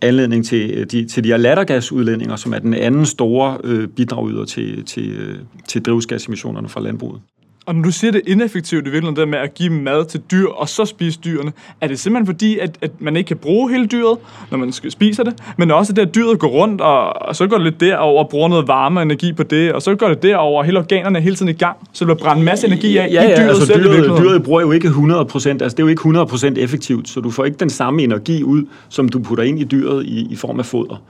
anledning 0.01 0.45
til 0.45 0.71
øh, 0.71 0.85
de, 0.85 1.07
til 1.07 1.23
de 1.23 1.29
her 1.29 1.37
lattergasudledninger, 1.37 2.35
som 2.35 2.53
er 2.53 2.59
den 2.59 2.73
anden 2.73 3.05
store 3.05 3.57
øh, 3.63 3.87
bidragyder 3.87 4.45
til, 4.45 4.85
til, 4.85 5.09
øh, 5.09 5.39
til 5.67 5.81
drivhusgasemissionerne 5.81 6.69
fra 6.69 6.81
landbruget. 6.81 7.21
Og 7.69 7.75
når 7.75 7.83
du 7.83 7.91
siger, 7.91 8.11
det 8.11 8.21
er 8.27 8.31
ineffektivt 8.31 8.87
i 8.87 8.89
virkeligheden, 8.89 9.15
det 9.15 9.27
med 9.27 9.39
at 9.39 9.53
give 9.53 9.69
mad 9.69 10.05
til 10.05 10.21
dyr, 10.31 10.47
og 10.47 10.69
så 10.69 10.85
spise 10.85 11.19
dyrene, 11.23 11.51
er 11.81 11.87
det 11.87 11.99
simpelthen 11.99 12.25
fordi, 12.25 12.59
at, 12.59 12.77
at 12.81 12.91
man 12.99 13.15
ikke 13.15 13.27
kan 13.27 13.37
bruge 13.37 13.71
hele 13.71 13.87
dyret, 13.87 14.17
når 14.51 14.57
man 14.57 14.71
spiser 14.71 15.23
det, 15.23 15.33
men 15.57 15.71
også 15.71 15.93
det, 15.93 16.01
at 16.01 16.15
dyret 16.15 16.39
går 16.39 16.47
rundt, 16.47 16.81
og, 16.81 17.21
og 17.21 17.35
så 17.35 17.47
går 17.47 17.57
det 17.57 17.63
lidt 17.63 17.79
derover 17.79 18.23
og 18.23 18.29
bruger 18.29 18.47
noget 18.47 18.67
varme 18.67 18.99
og 18.99 19.03
energi 19.03 19.33
på 19.33 19.43
det, 19.43 19.73
og 19.73 19.81
så 19.81 19.95
går 19.95 20.07
det 20.07 20.23
derover, 20.23 20.59
og 20.59 20.65
hele 20.65 20.79
organerne 20.79 21.17
er 21.19 21.23
hele 21.23 21.35
tiden 21.35 21.49
i 21.49 21.53
gang, 21.53 21.77
så 21.93 22.05
det 22.05 22.07
bliver 22.07 22.29
brændt 22.29 22.39
en 22.39 22.45
masse 22.45 22.67
energi 22.67 22.97
af 22.97 23.07
ja, 23.11 23.23
ja, 23.23 23.33
i 23.33 23.37
dyret 23.37 23.49
altså 23.49 23.65
selv 23.65 23.83
dyret, 23.83 24.21
dyret 24.21 24.43
bruger 24.43 24.61
jo 24.61 24.71
ikke 24.71 24.87
100 24.87 25.25
procent, 25.25 25.61
altså 25.61 25.75
det 25.75 25.83
er 25.83 25.85
jo 25.85 25.89
ikke 25.89 26.55
100% 26.57 26.59
effektivt, 26.63 27.09
så 27.09 27.19
du 27.19 27.31
får 27.31 27.45
ikke 27.45 27.57
den 27.57 27.69
samme 27.69 28.03
energi 28.03 28.43
ud, 28.43 28.63
som 28.89 29.09
du 29.09 29.19
putter 29.19 29.43
ind 29.43 29.59
i 29.59 29.63
dyret 29.63 30.05
i, 30.05 30.27
i 30.31 30.35
form 30.35 30.59
af 30.59 30.65
foder. 30.65 31.01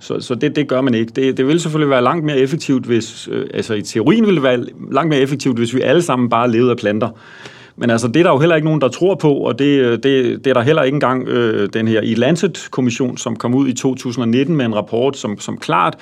Så, 0.00 0.20
så 0.20 0.34
det, 0.34 0.56
det 0.56 0.68
gør 0.68 0.80
man 0.80 0.94
ikke. 0.94 1.12
Det, 1.16 1.36
det 1.36 1.46
vil 1.46 1.60
selvfølgelig 1.60 1.90
være 1.90 2.02
langt 2.02 2.24
mere 2.24 2.38
effektivt, 2.38 2.84
hvis, 2.86 3.28
øh, 3.32 3.46
altså 3.54 3.74
i 3.74 3.82
teorien 3.82 4.26
ville 4.26 4.34
det 4.34 4.42
være 4.42 4.64
langt 4.92 5.08
mere 5.08 5.20
effektivt, 5.20 5.58
hvis 5.58 5.74
vi 5.74 5.80
alle 5.80 6.02
sammen 6.02 6.28
bare 6.28 6.50
levede 6.50 6.70
af 6.70 6.76
planter. 6.76 7.08
Men 7.76 7.90
altså, 7.90 8.08
det 8.08 8.16
er 8.16 8.22
der 8.22 8.30
jo 8.30 8.38
heller 8.38 8.56
ikke 8.56 8.66
nogen, 8.66 8.80
der 8.80 8.88
tror 8.88 9.14
på, 9.14 9.34
og 9.34 9.58
det, 9.58 9.64
øh, 9.64 9.92
det, 9.92 10.44
det 10.44 10.46
er 10.46 10.54
der 10.54 10.60
heller 10.60 10.82
ikke 10.82 10.96
engang 10.96 11.28
øh, 11.28 11.68
den 11.72 11.88
her 11.88 12.00
i 12.00 12.14
Lancet-kommission, 12.14 13.18
som 13.18 13.36
kom 13.36 13.54
ud 13.54 13.68
i 13.68 13.72
2019 13.72 14.56
med 14.56 14.64
en 14.64 14.74
rapport, 14.74 15.16
som, 15.16 15.40
som 15.40 15.58
klart 15.58 15.96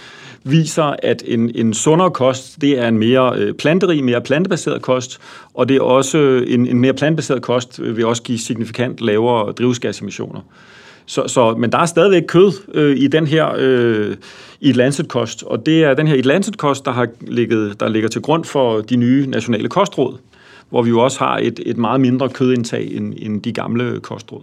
viser, 0.44 0.94
at 1.02 1.22
en, 1.26 1.50
en 1.54 1.74
sundere 1.74 2.10
kost, 2.10 2.60
det 2.60 2.78
er 2.78 2.88
en 2.88 2.98
mere 2.98 3.36
øh, 3.36 3.54
planterig, 3.54 4.04
mere 4.04 4.20
plantebaseret 4.20 4.82
kost, 4.82 5.20
og 5.54 5.68
det 5.68 5.76
er 5.76 5.80
også 5.80 6.18
øh, 6.18 6.54
en, 6.54 6.66
en 6.66 6.80
mere 6.80 6.94
plantebaseret 6.94 7.42
kost 7.42 7.80
øh, 7.80 7.96
vil 7.96 8.06
også 8.06 8.22
give 8.22 8.38
signifikant 8.38 9.00
lavere 9.00 9.52
drivhusgasemissioner. 9.52 10.40
Så, 11.06 11.28
så, 11.28 11.54
men 11.54 11.72
der 11.72 11.78
er 11.78 11.86
stadigvæk 11.86 12.22
kød 12.28 12.52
øh, 12.74 12.96
i 12.96 13.06
den 13.06 13.26
her 13.26 13.48
øh, 13.58 14.16
i 14.60 14.72
Lancet-kost, 14.72 15.42
og 15.42 15.66
det 15.66 15.84
er 15.84 15.94
den 15.94 16.06
her 16.06 16.14
i 16.14 16.22
Lancet-kost, 16.22 16.84
der, 16.84 16.92
har 16.92 17.08
ligget, 17.20 17.80
der 17.80 17.88
ligger 17.88 18.08
til 18.08 18.22
grund 18.22 18.44
for 18.44 18.80
de 18.80 18.96
nye 18.96 19.26
nationale 19.26 19.68
kostråd, 19.68 20.18
hvor 20.72 20.82
vi 20.82 20.90
jo 20.90 21.00
også 21.00 21.18
har 21.18 21.38
et, 21.38 21.60
et 21.66 21.76
meget 21.76 22.00
mindre 22.00 22.28
kødindtag 22.28 22.96
end, 22.96 23.14
end 23.16 23.42
de 23.42 23.52
gamle 23.52 24.00
kostråd. 24.00 24.42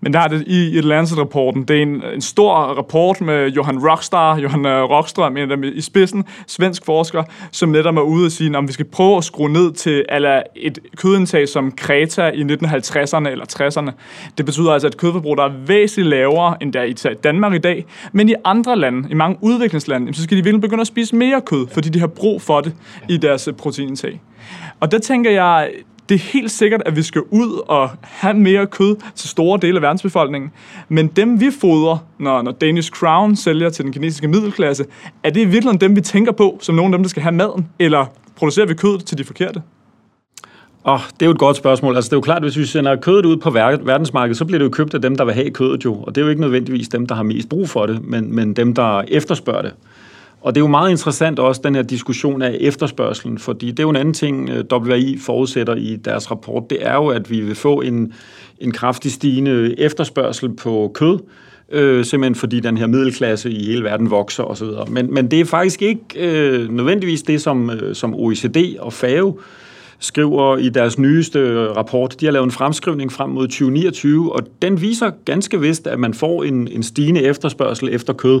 Men 0.00 0.12
der 0.12 0.20
er 0.20 0.28
det 0.28 0.44
i 0.46 0.80
Lancet-rapporten, 0.80 1.64
Det 1.64 1.78
er 1.78 1.82
en, 1.82 2.02
en 2.14 2.20
stor 2.20 2.54
rapport 2.54 3.20
med 3.20 3.48
Johan 3.48 3.78
Rockstar, 3.88 4.38
Johan 4.38 4.66
øh, 4.66 4.82
Rockstrøm, 4.82 5.36
en 5.36 5.42
af 5.42 5.48
dem 5.48 5.64
i 5.64 5.80
spidsen, 5.80 6.24
svensk 6.46 6.84
forsker, 6.84 7.22
som 7.50 7.68
netop 7.68 7.96
er 7.96 8.00
ude 8.00 8.26
og 8.26 8.32
sige, 8.32 8.58
at 8.58 8.68
vi 8.68 8.72
skal 8.72 8.84
prøve 8.84 9.16
at 9.16 9.24
skrue 9.24 9.52
ned 9.52 9.72
til 9.72 10.04
eller 10.08 10.42
et 10.56 10.78
kødindtag 10.96 11.48
som 11.48 11.72
Kreta 11.72 12.28
i 12.28 12.42
1950'erne 12.42 13.28
eller 13.28 13.44
60'erne. 13.60 13.90
Det 14.38 14.46
betyder 14.46 14.72
altså 14.72 14.88
at 14.88 14.96
kødforbrug, 14.96 15.36
der 15.36 15.44
er 15.44 15.52
væsentligt 15.66 16.08
lavere 16.08 16.62
end 16.62 16.72
der 16.72 16.82
i 16.82 16.94
Danmark 17.24 17.54
i 17.54 17.58
dag. 17.58 17.84
Men 18.12 18.28
i 18.28 18.34
andre 18.44 18.76
lande, 18.76 19.10
i 19.10 19.14
mange 19.14 19.38
udviklingslande, 19.40 20.14
så 20.14 20.22
skal 20.22 20.36
de 20.36 20.44
virkelig 20.44 20.60
begynde 20.60 20.80
at 20.80 20.86
spise 20.86 21.16
mere 21.16 21.40
kød, 21.40 21.66
fordi 21.72 21.88
de 21.88 22.00
har 22.00 22.06
brug 22.06 22.42
for 22.42 22.60
det 22.60 22.74
i 23.08 23.16
deres 23.16 23.48
øh, 23.48 23.54
proteinindtag. 23.54 24.20
Og 24.82 24.92
der 24.92 24.98
tænker 24.98 25.30
jeg, 25.30 25.70
det 26.08 26.14
er 26.14 26.18
helt 26.18 26.50
sikkert, 26.50 26.82
at 26.86 26.96
vi 26.96 27.02
skal 27.02 27.22
ud 27.30 27.60
og 27.68 27.90
have 28.02 28.34
mere 28.34 28.66
kød 28.66 28.96
til 29.14 29.28
store 29.28 29.58
dele 29.62 29.76
af 29.76 29.82
verdensbefolkningen. 29.82 30.50
Men 30.88 31.06
dem, 31.06 31.40
vi 31.40 31.50
fodrer, 31.60 31.98
når, 32.18 32.42
når 32.42 32.52
Danish 32.52 32.90
Crown 32.90 33.36
sælger 33.36 33.70
til 33.70 33.84
den 33.84 33.92
kinesiske 33.92 34.28
middelklasse, 34.28 34.84
er 35.24 35.30
det 35.30 35.40
i 35.40 35.44
virkeligheden 35.44 35.80
dem, 35.80 35.96
vi 35.96 36.00
tænker 36.00 36.32
på, 36.32 36.58
som 36.60 36.74
nogle 36.74 36.94
af 36.94 36.98
dem, 36.98 37.02
der 37.02 37.08
skal 37.08 37.22
have 37.22 37.32
maden? 37.32 37.68
Eller 37.78 38.06
producerer 38.36 38.66
vi 38.66 38.74
kød 38.74 38.98
til 38.98 39.18
de 39.18 39.24
forkerte? 39.24 39.62
Oh, 40.84 41.00
det 41.14 41.22
er 41.22 41.26
jo 41.26 41.32
et 41.32 41.38
godt 41.38 41.56
spørgsmål. 41.56 41.96
Altså, 41.96 42.08
det 42.08 42.12
er 42.12 42.16
jo 42.16 42.20
klart, 42.20 42.36
at 42.36 42.42
hvis 42.42 42.58
vi 42.58 42.64
sender 42.64 42.96
kødet 42.96 43.26
ud 43.26 43.36
på 43.36 43.50
verdensmarkedet, 43.50 44.36
så 44.36 44.44
bliver 44.44 44.58
det 44.58 44.64
jo 44.64 44.70
købt 44.70 44.94
af 44.94 45.02
dem, 45.02 45.16
der 45.16 45.24
vil 45.24 45.34
have 45.34 45.50
kødet 45.50 45.84
jo. 45.84 45.94
Og 45.94 46.14
det 46.14 46.20
er 46.20 46.24
jo 46.24 46.30
ikke 46.30 46.40
nødvendigvis 46.40 46.88
dem, 46.88 47.06
der 47.06 47.14
har 47.14 47.22
mest 47.22 47.48
brug 47.48 47.68
for 47.68 47.86
det, 47.86 48.04
men, 48.04 48.34
men 48.34 48.52
dem, 48.52 48.74
der 48.74 49.02
efterspørger 49.08 49.62
det. 49.62 49.72
Og 50.42 50.54
det 50.54 50.60
er 50.60 50.64
jo 50.64 50.68
meget 50.68 50.90
interessant 50.90 51.38
også, 51.38 51.60
den 51.64 51.74
her 51.74 51.82
diskussion 51.82 52.42
af 52.42 52.56
efterspørgselen, 52.60 53.38
fordi 53.38 53.70
det 53.70 53.78
er 53.78 53.82
jo 53.82 53.90
en 53.90 53.96
anden 53.96 54.14
ting, 54.14 54.50
øh, 54.50 54.64
WI 54.72 55.18
forudsætter 55.18 55.74
i 55.74 55.96
deres 55.96 56.30
rapport, 56.30 56.70
det 56.70 56.78
er 56.80 56.94
jo, 56.94 57.06
at 57.06 57.30
vi 57.30 57.40
vil 57.40 57.54
få 57.54 57.80
en, 57.80 58.12
en 58.58 58.72
kraftig 58.72 59.12
stigende 59.12 59.80
efterspørgsel 59.80 60.56
på 60.56 60.90
kød, 60.94 61.18
øh, 61.72 62.04
simpelthen 62.04 62.34
fordi 62.34 62.60
den 62.60 62.76
her 62.76 62.86
middelklasse 62.86 63.50
i 63.50 63.64
hele 63.64 63.84
verden 63.84 64.10
vokser 64.10 64.42
osv. 64.42 64.68
Men, 64.88 65.14
men 65.14 65.30
det 65.30 65.40
er 65.40 65.44
faktisk 65.44 65.82
ikke 65.82 66.04
øh, 66.16 66.70
nødvendigvis 66.70 67.22
det, 67.22 67.42
som, 67.42 67.70
øh, 67.70 67.94
som 67.94 68.14
OECD 68.14 68.76
og 68.78 68.92
FAO 68.92 69.40
skriver 69.98 70.56
i 70.56 70.68
deres 70.68 70.98
nyeste 70.98 71.68
rapport. 71.72 72.20
De 72.20 72.24
har 72.24 72.32
lavet 72.32 72.44
en 72.44 72.50
fremskrivning 72.50 73.12
frem 73.12 73.30
mod 73.30 73.46
2029, 73.46 74.32
og 74.32 74.42
den 74.62 74.80
viser 74.80 75.10
ganske 75.24 75.60
vist, 75.60 75.86
at 75.86 75.98
man 75.98 76.14
får 76.14 76.44
en, 76.44 76.68
en 76.68 76.82
stigende 76.82 77.22
efterspørgsel 77.22 77.88
efter 77.92 78.12
kød. 78.12 78.40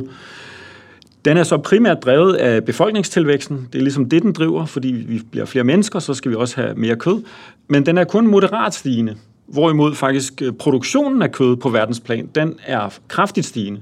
Den 1.24 1.36
er 1.36 1.42
så 1.42 1.58
primært 1.58 2.02
drevet 2.02 2.34
af 2.34 2.64
befolkningstilvæksten. 2.64 3.68
Det 3.72 3.78
er 3.78 3.82
ligesom 3.82 4.08
det, 4.08 4.22
den 4.22 4.32
driver, 4.32 4.66
fordi 4.66 4.88
vi 4.88 5.22
bliver 5.30 5.46
flere 5.46 5.64
mennesker, 5.64 5.98
så 5.98 6.14
skal 6.14 6.30
vi 6.30 6.36
også 6.36 6.60
have 6.60 6.74
mere 6.74 6.96
kød. 6.96 7.22
Men 7.68 7.86
den 7.86 7.98
er 7.98 8.04
kun 8.04 8.26
moderat 8.26 8.74
stigende. 8.74 9.16
Hvorimod 9.46 9.94
faktisk 9.94 10.42
øh, 10.42 10.52
produktionen 10.52 11.22
af 11.22 11.32
kød 11.32 11.56
på 11.56 11.68
verdensplan, 11.68 12.28
den 12.34 12.54
er 12.66 12.98
kraftigt 13.08 13.46
stigende. 13.46 13.80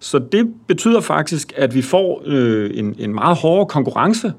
Så 0.00 0.18
det 0.18 0.54
betyder 0.66 1.00
faktisk, 1.00 1.52
at 1.56 1.74
vi 1.74 1.82
får 1.82 2.22
øh, 2.26 2.70
en, 2.74 2.94
en 2.98 3.14
meget 3.14 3.36
hårdere 3.36 3.66
konkurrence. 3.66 4.32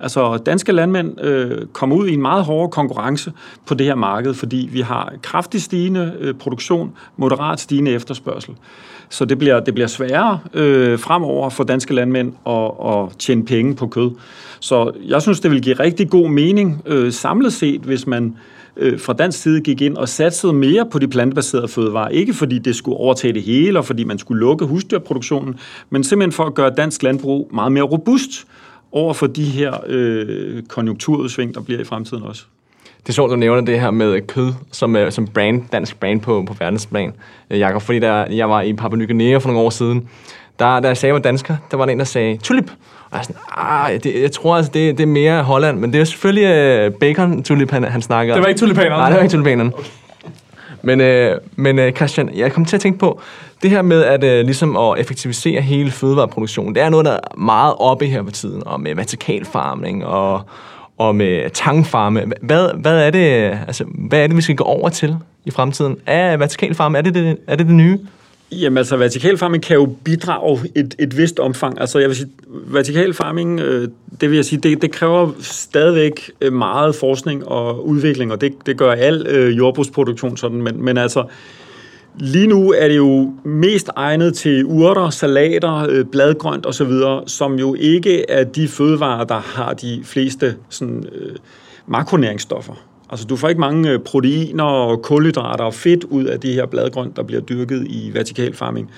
Altså 0.00 0.36
danske 0.36 0.72
landmænd 0.72 1.20
øh, 1.24 1.66
kommer 1.72 1.96
ud 1.96 2.08
i 2.08 2.14
en 2.14 2.22
meget 2.22 2.44
hårdere 2.44 2.70
konkurrence 2.70 3.32
på 3.66 3.74
det 3.74 3.86
her 3.86 3.94
marked, 3.94 4.34
fordi 4.34 4.68
vi 4.72 4.80
har 4.80 5.12
kraftigt 5.22 5.62
stigende 5.62 6.14
øh, 6.20 6.34
produktion, 6.34 6.92
moderat 7.16 7.60
stigende 7.60 7.90
efterspørgsel. 7.90 8.54
Så 9.08 9.24
det 9.24 9.38
bliver, 9.38 9.60
det 9.60 9.74
bliver 9.74 9.86
sværere 9.86 10.38
øh, 10.54 10.98
fremover 10.98 11.50
for 11.50 11.64
danske 11.64 11.94
landmænd 11.94 12.32
at, 12.46 12.70
at 12.86 13.18
tjene 13.18 13.44
penge 13.44 13.74
på 13.74 13.86
kød. 13.86 14.10
Så 14.60 14.92
jeg 15.06 15.22
synes, 15.22 15.40
det 15.40 15.50
vil 15.50 15.62
give 15.62 15.74
rigtig 15.74 16.10
god 16.10 16.28
mening 16.28 16.82
øh, 16.86 17.12
samlet 17.12 17.52
set, 17.52 17.80
hvis 17.80 18.06
man 18.06 18.36
øh, 18.76 19.00
fra 19.00 19.12
dansk 19.12 19.42
side 19.42 19.60
gik 19.60 19.80
ind 19.80 19.96
og 19.96 20.08
satsede 20.08 20.52
mere 20.52 20.86
på 20.86 20.98
de 20.98 21.08
plantebaserede 21.08 21.68
fødevarer. 21.68 22.08
Ikke 22.08 22.34
fordi 22.34 22.58
det 22.58 22.76
skulle 22.76 22.96
overtage 22.96 23.32
det 23.32 23.42
hele, 23.42 23.78
og 23.78 23.84
fordi 23.84 24.04
man 24.04 24.18
skulle 24.18 24.40
lukke 24.40 24.64
husdyrproduktionen, 24.64 25.58
men 25.90 26.04
simpelthen 26.04 26.32
for 26.32 26.44
at 26.44 26.54
gøre 26.54 26.70
dansk 26.70 27.02
landbrug 27.02 27.50
meget 27.52 27.72
mere 27.72 27.84
robust 27.84 28.46
over 28.94 29.14
for 29.14 29.26
de 29.26 29.44
her 29.44 29.72
øh, 29.86 30.62
konjunkturudsving, 30.62 31.54
der 31.54 31.60
bliver 31.60 31.80
i 31.80 31.84
fremtiden 31.84 32.22
også. 32.22 32.44
Det 32.98 33.08
er 33.08 33.12
sjovt, 33.12 33.30
du 33.30 33.36
nævner 33.36 33.62
det 33.62 33.80
her 33.80 33.90
med 33.90 34.20
kød 34.26 34.52
som, 34.72 34.94
uh, 34.96 35.00
som 35.10 35.26
brand, 35.26 35.62
dansk 35.72 36.00
brand 36.00 36.20
på, 36.20 36.44
på 36.46 36.54
verdensplan, 36.58 37.12
uh, 37.50 37.58
Jakob. 37.58 37.82
Fordi 37.82 37.98
der, 37.98 38.26
jeg 38.30 38.50
var 38.50 38.62
i 38.62 38.72
Papua 38.72 38.98
Ny 38.98 39.06
Guinea 39.06 39.36
for 39.36 39.48
nogle 39.48 39.64
år 39.66 39.70
siden, 39.70 40.08
der, 40.58 40.80
da 40.80 40.88
jeg 40.88 40.96
sagde, 40.96 41.10
jeg 41.10 41.14
var 41.14 41.20
dansker, 41.20 41.56
der 41.70 41.76
var 41.76 41.84
der 41.84 41.92
en, 41.92 41.98
der 41.98 42.04
sagde 42.04 42.36
tulip. 42.36 42.70
Og 43.10 43.16
jeg, 43.16 43.24
sådan, 43.24 43.40
ah, 43.56 44.02
det, 44.02 44.22
jeg 44.22 44.32
tror 44.32 44.56
altså, 44.56 44.72
det, 44.74 44.98
det 44.98 45.02
er 45.02 45.08
mere 45.08 45.42
Holland, 45.42 45.78
men 45.78 45.92
det 45.92 46.00
er 46.00 46.04
selvfølgelig 46.04 46.86
uh, 46.86 46.98
bacon 47.00 47.42
tulip, 47.42 47.70
han, 47.70 47.84
han 47.84 48.02
snakker 48.02 48.34
Det 48.34 48.42
var 48.42 48.48
ikke 48.48 48.58
tulipanerne? 48.58 48.96
Nej, 48.96 49.08
det 49.08 49.16
var 49.16 49.22
ikke 49.22 49.32
tulipanerne. 49.32 49.72
Okay. 49.74 49.88
Men, 50.84 51.00
øh, 51.00 51.40
men 51.56 51.78
øh, 51.78 51.92
Christian, 51.92 52.30
jeg 52.34 52.52
kom 52.52 52.64
til 52.64 52.76
at 52.76 52.80
tænke 52.80 52.98
på, 52.98 53.20
det 53.62 53.70
her 53.70 53.82
med 53.82 54.02
at, 54.02 54.24
øh, 54.24 54.44
ligesom 54.44 54.76
at 54.76 54.98
effektivisere 54.98 55.60
hele 55.60 55.90
fødevareproduktionen, 55.90 56.74
det 56.74 56.82
er 56.82 56.88
noget, 56.88 57.06
der 57.06 57.12
er 57.12 57.38
meget 57.38 57.74
oppe 57.78 58.06
her 58.06 58.22
på 58.22 58.30
tiden, 58.30 58.62
og 58.66 58.80
med 58.80 58.94
vertikal 58.94 59.44
farming 59.44 60.04
og, 60.04 60.42
og 60.98 61.16
med 61.16 61.50
tangfarme. 61.50 62.24
Hvad, 62.42 62.68
hvad, 62.74 63.06
er 63.06 63.10
det, 63.10 63.58
altså, 63.66 63.84
hvad 64.08 64.22
er 64.22 64.26
det, 64.26 64.36
vi 64.36 64.42
skal 64.42 64.56
gå 64.56 64.64
over 64.64 64.88
til 64.88 65.16
i 65.44 65.50
fremtiden? 65.50 65.96
Er 66.06 66.36
vertikalfarme, 66.36 66.98
er 66.98 67.02
det 67.02 67.14
det, 67.14 67.36
er 67.46 67.56
det, 67.56 67.66
det 67.66 67.74
nye? 67.74 67.98
Jamen 68.52 68.78
altså, 68.78 68.96
vertikal 68.96 69.38
farming 69.38 69.62
kan 69.62 69.76
jo 69.76 69.96
bidrage 70.04 70.60
et, 70.74 70.94
et 70.98 71.16
vist 71.16 71.38
omfang. 71.38 71.80
Altså, 71.80 71.98
jeg 71.98 72.08
vil 72.08 72.16
sige, 72.16 72.30
vertikal 72.48 73.14
farming, 73.14 73.60
øh, 73.60 73.88
det 74.20 74.30
vil 74.30 74.36
jeg 74.36 74.44
sige, 74.44 74.60
det, 74.60 74.82
det 74.82 74.92
kræver 74.92 75.30
stadigvæk 75.40 76.30
øh, 76.40 76.52
meget 76.52 76.94
forskning 76.94 77.48
og 77.48 77.86
udvikling, 77.86 78.32
og 78.32 78.40
det, 78.40 78.54
det 78.66 78.76
gør 78.76 78.92
al 78.92 79.26
øh, 79.26 79.58
jordbrugsproduktion 79.58 80.36
sådan, 80.36 80.62
men, 80.62 80.84
men 80.84 80.98
altså, 80.98 81.24
Lige 82.18 82.46
nu 82.46 82.72
er 82.72 82.88
det 82.88 82.96
jo 82.96 83.32
mest 83.44 83.90
egnet 83.96 84.34
til 84.34 84.64
urter, 84.64 85.10
salater, 85.10 85.86
øh, 85.90 86.04
bladgrønt 86.04 86.66
osv., 86.66 86.92
som 87.26 87.58
jo 87.58 87.74
ikke 87.74 88.30
er 88.30 88.44
de 88.44 88.68
fødevarer, 88.68 89.24
der 89.24 89.38
har 89.38 89.74
de 89.74 90.00
fleste 90.04 90.56
sådan, 90.68 91.04
øh, 91.12 91.36
makronæringsstoffer. 91.86 92.74
Altså, 93.10 93.26
du 93.26 93.36
får 93.36 93.48
ikke 93.48 93.60
mange 93.60 93.90
øh, 93.90 93.98
proteiner 93.98 94.64
og 94.64 95.02
kulhydrater 95.02 95.64
og 95.64 95.74
fedt 95.74 96.04
ud 96.04 96.24
af 96.24 96.40
de 96.40 96.52
her 96.52 96.66
bladgrønt, 96.66 97.16
der 97.16 97.22
bliver 97.22 97.40
dyrket 97.40 97.86
i 97.86 98.10
vertikal 98.14 98.54
farming. 98.54 98.90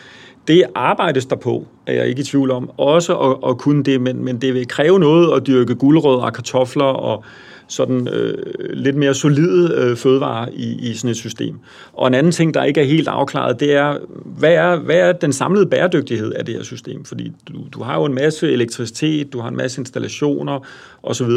Det 0.48 0.64
arbejdes 0.74 1.26
der 1.26 1.36
på, 1.36 1.66
er 1.86 1.92
jeg 1.92 2.08
ikke 2.08 2.20
i 2.20 2.24
tvivl 2.24 2.50
om. 2.50 2.70
Også 2.76 3.18
at, 3.18 3.50
at 3.50 3.58
kunne 3.58 3.84
det, 3.84 4.00
men, 4.00 4.24
men 4.24 4.40
det 4.40 4.54
vil 4.54 4.68
kræve 4.68 4.98
noget 4.98 5.36
at 5.36 5.46
dyrke 5.46 5.74
guldrødder 5.74 6.22
og 6.22 6.32
kartofler 6.32 6.84
og 6.84 7.24
sådan 7.68 8.08
øh, 8.08 8.34
lidt 8.72 8.96
mere 8.96 9.14
solide 9.14 9.74
øh, 9.76 9.96
fødevarer 9.96 10.48
i, 10.52 10.90
i 10.90 10.94
sådan 10.94 11.10
et 11.10 11.16
system. 11.16 11.58
Og 11.92 12.06
en 12.06 12.14
anden 12.14 12.32
ting, 12.32 12.54
der 12.54 12.64
ikke 12.64 12.80
er 12.80 12.84
helt 12.84 13.08
afklaret, 13.08 13.60
det 13.60 13.74
er, 13.74 13.98
hvad 14.24 14.52
er, 14.52 14.76
hvad 14.76 14.96
er 14.96 15.12
den 15.12 15.32
samlede 15.32 15.66
bæredygtighed 15.66 16.32
af 16.32 16.44
det 16.44 16.54
her 16.54 16.62
system? 16.62 17.04
Fordi 17.04 17.32
du, 17.48 17.52
du 17.72 17.82
har 17.82 17.94
jo 17.98 18.04
en 18.04 18.14
masse 18.14 18.52
elektricitet, 18.52 19.32
du 19.32 19.40
har 19.40 19.48
en 19.48 19.56
masse 19.56 19.80
installationer 19.80 20.66
osv., 21.02 21.30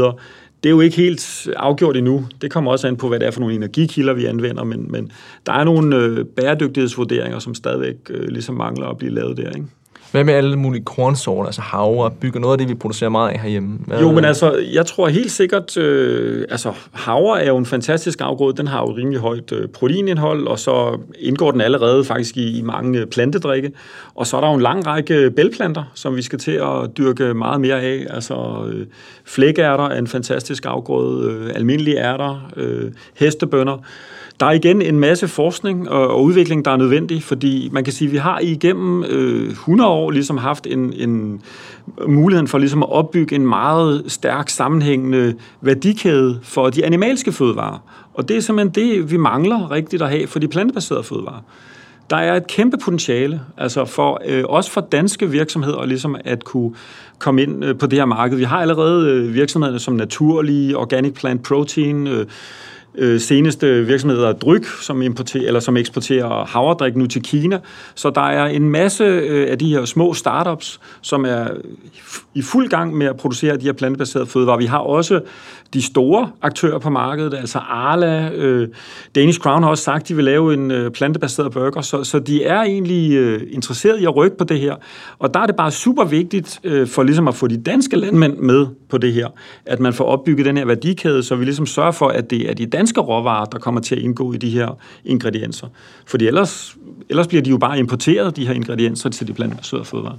det 0.64 0.70
er 0.70 0.74
jo 0.74 0.82
ikke 0.82 0.98
helt 0.98 1.48
afgjort 1.56 1.98
endnu. 1.98 2.28
Det 2.42 2.52
kommer 2.52 2.72
også 2.72 2.88
an 2.88 2.98
på, 2.98 3.08
hvad 3.08 3.20
det 3.20 3.28
er 3.28 3.32
for 3.32 3.40
nogle 3.40 3.56
energikilder, 3.56 4.14
vi 4.14 4.26
anvender, 4.26 4.64
men, 4.64 4.92
men 4.92 5.12
der 5.46 5.54
er 5.54 5.64
nogle 5.64 5.96
øh, 5.96 6.26
bæredygtighedsvurderinger, 6.26 7.40
som 7.40 7.56
stadigvæk 7.56 7.96
øh, 8.10 8.28
ligesom 8.28 8.56
mangler 8.56 8.88
at 8.88 8.98
blive 8.98 9.14
lavet 9.14 9.38
der, 9.38 9.50
ikke? 9.50 9.68
Hvad 10.12 10.24
med 10.24 10.34
alle 10.34 10.56
mulige 10.56 10.84
kornsorter, 10.84 11.46
altså 11.46 11.62
havre, 11.62 12.12
bygger 12.12 12.40
noget 12.40 12.54
af 12.54 12.58
det, 12.58 12.70
vi 12.70 12.74
producerer 12.74 13.10
meget 13.10 13.30
af 13.30 13.40
herhjemme? 13.40 13.80
Jo, 14.02 14.12
men 14.12 14.26
altså, 14.26 14.66
jeg 14.74 14.86
tror 14.86 15.08
helt 15.08 15.32
sikkert, 15.32 15.78
øh, 15.78 16.46
altså 16.50 16.74
havre 16.92 17.44
er 17.44 17.48
jo 17.48 17.58
en 17.58 17.66
fantastisk 17.66 18.22
afgrøde, 18.22 18.58
den 18.58 18.68
har 18.68 18.82
jo 18.82 18.96
rimelig 18.96 19.20
højt 19.20 19.52
øh, 19.52 19.68
proteinindhold, 19.68 20.48
og 20.48 20.60
så 20.60 21.00
indgår 21.20 21.52
den 21.52 21.62
allerede 21.62 22.04
faktisk 22.04 22.38
i, 22.38 22.58
i 22.60 22.62
mange 22.62 23.06
plantedrikke. 23.06 23.72
Og 24.16 24.28
så 24.28 24.38
er 24.38 24.42
der 24.42 24.48
jo 24.48 24.56
en 24.56 24.62
lang 24.62 24.88
række 24.88 25.32
bælplanter, 25.32 25.84
som 25.94 26.16
vi 26.16 26.22
skal 26.22 26.40
til 26.40 26.52
at 26.52 26.98
dyrke 26.98 27.34
meget 27.34 27.62
mere 27.62 27.82
af. 27.82 28.06
Altså 28.10 28.66
øh, 28.72 28.86
flækærter 29.26 29.84
er 29.84 30.00
en 30.00 30.08
fantastisk 30.08 30.66
afgrøde, 30.66 31.32
øh, 31.32 31.52
almindelige 31.56 31.98
ærter, 31.98 32.52
øh, 32.56 32.92
hestebønder. 33.16 33.78
Der 34.40 34.46
er 34.46 34.52
igen 34.52 34.82
en 34.82 35.00
masse 35.00 35.28
forskning 35.28 35.90
og, 35.90 36.08
og 36.08 36.24
udvikling, 36.24 36.66
der 36.66 36.72
er 36.72 36.78
nødvendig, 36.78 37.24
fordi 37.24 37.70
man 37.72 37.84
kan 37.84 37.94
sige, 37.94 38.08
at 38.08 38.12
vi 38.12 38.18
har 38.18 38.40
igennem 38.40 39.04
øh, 39.04 39.50
100 39.50 39.90
år 39.90 40.12
ligesom 40.12 40.38
haft 40.38 40.68
en, 40.68 40.94
en 40.94 41.42
muligheden 42.08 42.48
for 42.48 42.58
ligesom 42.58 42.84
at 42.84 42.92
opbygge 42.92 43.36
en 43.36 43.48
meget 43.48 44.04
stærk 44.08 44.50
sammenhængende 44.50 45.36
værdikæde 45.62 46.40
for 46.44 46.70
de 46.70 46.86
animalske 46.86 47.32
fødevarer. 47.32 47.78
Og 48.14 48.30
det 48.30 48.38
er 48.38 48.42
simpelthen 48.42 48.86
det, 48.86 49.12
vi 49.12 49.18
mangler 49.18 49.72
rigtigt 49.72 50.02
at 50.02 50.10
have 50.10 50.28
for 50.28 50.40
de 50.40 50.48
plantebaserede 50.48 51.04
fødevarer. 51.04 51.42
Der 52.10 52.18
er 52.18 52.36
et 52.36 52.48
kæmpe 52.48 52.78
potentiale, 52.78 53.42
altså 53.58 53.86
for, 53.86 54.22
øh, 54.26 54.44
også 54.50 54.72
for 54.72 54.82
danske 54.82 55.30
virksomheder, 55.30 55.86
ligesom 55.86 56.16
at 56.26 56.44
kunne 56.44 56.76
komme 57.20 57.44
ind 57.44 57.66
øh, 57.66 57.78
på 57.78 57.88
det 57.88 58.00
her 58.00 58.06
marked. 58.06 58.38
Vi 58.38 58.44
har 58.44 58.58
allerede 58.58 59.12
øh, 59.12 59.34
virksomheder 59.34 59.78
som 59.78 59.94
Naturlige, 59.94 60.78
Organic 60.78 61.14
Plant 61.14 61.44
Protein, 61.44 62.08
øh, 62.08 62.26
øh, 63.00 63.20
seneste 63.20 63.86
virksomheder 63.86 64.34
Dryg, 64.34 64.66
som, 64.66 65.02
importerer, 65.02 65.48
eller 65.48 65.60
som 65.60 65.78
eksporterer 65.78 66.46
havredrik 66.46 66.96
nu 66.96 67.08
til 67.08 67.24
Kina. 67.24 67.60
Så 67.96 68.10
der 68.10 68.22
er 68.22 68.46
en 68.46 68.70
masse 68.70 69.04
øh, 69.04 69.52
af 69.52 69.60
de 69.60 69.70
her 69.70 69.86
små 69.86 70.14
startups, 70.14 70.80
som 71.02 71.26
er 71.26 71.48
i 72.34 72.42
fuld 72.42 72.70
gang 72.70 72.98
med 72.98 73.08
at 73.08 73.18
producere 73.18 73.58
de 73.58 73.66
her 73.66 73.74
plantebaserede 73.74 74.28
fødevarer. 74.28 74.58
Vi 74.58 74.66
har 74.66 74.80
også 74.80 75.22
de 75.74 75.82
store 75.82 76.32
aktører 76.42 76.80
på 76.80 76.90
markedet, 76.90 77.34
altså 77.34 77.58
Arla, 77.58 78.32
øh, 78.34 78.68
Danish 79.16 79.40
Crown 79.40 79.64
har 79.64 79.70
også 79.70 79.84
sagt, 79.84 80.02
at 80.02 80.08
de 80.10 80.16
vil 80.16 80.26
lave 80.26 80.54
en 80.54 80.72
øh, 80.72 80.92
plantebaseret 80.92 81.52
burger, 81.52 81.82
så, 81.82 82.04
så 82.04 82.20
de 82.20 82.44
er 82.44 82.62
egentlig 82.62 83.14
øh, 83.14 83.42
interesseret 83.52 84.00
i 84.00 84.06
at 84.06 84.16
rykke 84.16 84.38
på 84.38 84.44
det 84.44 84.60
her. 84.60 84.76
Og 85.20 85.34
der 85.34 85.40
er 85.40 85.46
det 85.46 85.56
bare 85.56 85.72
super 85.72 86.04
vigtigt 86.04 86.60
øh, 86.64 86.88
for 86.88 87.04
ligesom 87.04 87.28
at 87.28 87.36
få 87.36 87.48
de 87.48 87.58
danske 87.58 87.96
landmænd 87.96 88.38
med 88.38 88.68
på 88.90 88.98
det 88.98 89.14
her, 89.14 89.28
at 89.66 89.80
man 89.80 89.94
får 89.94 90.06
opbygget 90.06 90.46
den 90.46 90.58
her 90.58 90.66
værdikæde, 90.66 91.24
så 91.24 91.36
vi 91.36 91.46
ligesom 91.46 91.66
sørger 91.66 91.92
for, 91.92 92.08
at 92.08 92.30
det 92.30 92.50
er 92.50 92.54
de 92.54 92.66
danske 92.66 93.02
råvarer, 93.02 93.46
der 93.46 93.60
kommer 93.60 93.82
til 93.82 93.96
at 93.96 94.02
indgå 94.02 94.34
i 94.34 94.38
de 94.38 94.50
her 94.50 94.78
ingredienser. 95.06 95.68
Fordi 96.06 96.28
ellers, 96.28 96.76
ellers 97.10 97.28
bliver 97.28 97.42
de 97.42 97.50
jo 97.50 97.58
bare 97.58 97.80
importeret, 97.80 98.36
de 98.36 98.48
her 98.48 98.54
ingredienser, 98.54 99.10
til 99.10 99.28
de 99.28 99.34
plantebaserede 99.34 99.86
fødevarer. 99.86 100.18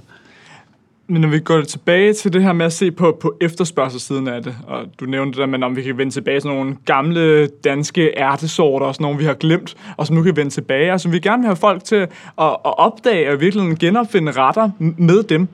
Men 1.11 1.21
når 1.21 1.29
vi 1.29 1.39
går 1.39 1.61
tilbage 1.61 2.13
til 2.13 2.33
det 2.33 2.43
her 2.43 2.53
med 2.53 2.65
at 2.65 2.73
se 2.73 2.91
på, 2.91 3.17
på 3.21 3.37
efterspørgselssiden 3.41 4.27
af 4.27 4.43
det, 4.43 4.55
og 4.67 4.85
du 4.99 5.05
nævnte 5.05 5.31
det 5.31 5.37
der 5.37 5.45
med, 5.57 5.63
om 5.63 5.75
vi 5.75 5.81
kan 5.81 5.97
vende 5.97 6.13
tilbage 6.13 6.39
til 6.39 6.49
nogle 6.49 6.77
gamle 6.85 7.47
danske 7.47 8.17
ærtesorter, 8.17 8.85
og 8.85 8.95
sådan 8.95 9.03
nogle, 9.03 9.17
vi 9.17 9.25
har 9.25 9.33
glemt, 9.33 9.75
og 9.97 10.07
som 10.07 10.15
nu 10.15 10.23
kan 10.23 10.35
vende 10.35 10.51
tilbage, 10.51 10.93
og 10.93 11.01
som 11.01 11.11
vi 11.11 11.19
gerne 11.19 11.41
vil 11.41 11.47
have 11.47 11.55
folk 11.55 11.83
til 11.83 11.95
at, 11.95 12.07
at 12.37 12.77
opdage 12.77 13.31
og 13.31 13.41
virkelig 13.41 13.77
genopfinde 13.79 14.31
retter 14.31 14.69
med 14.79 15.23
dem. 15.23 15.47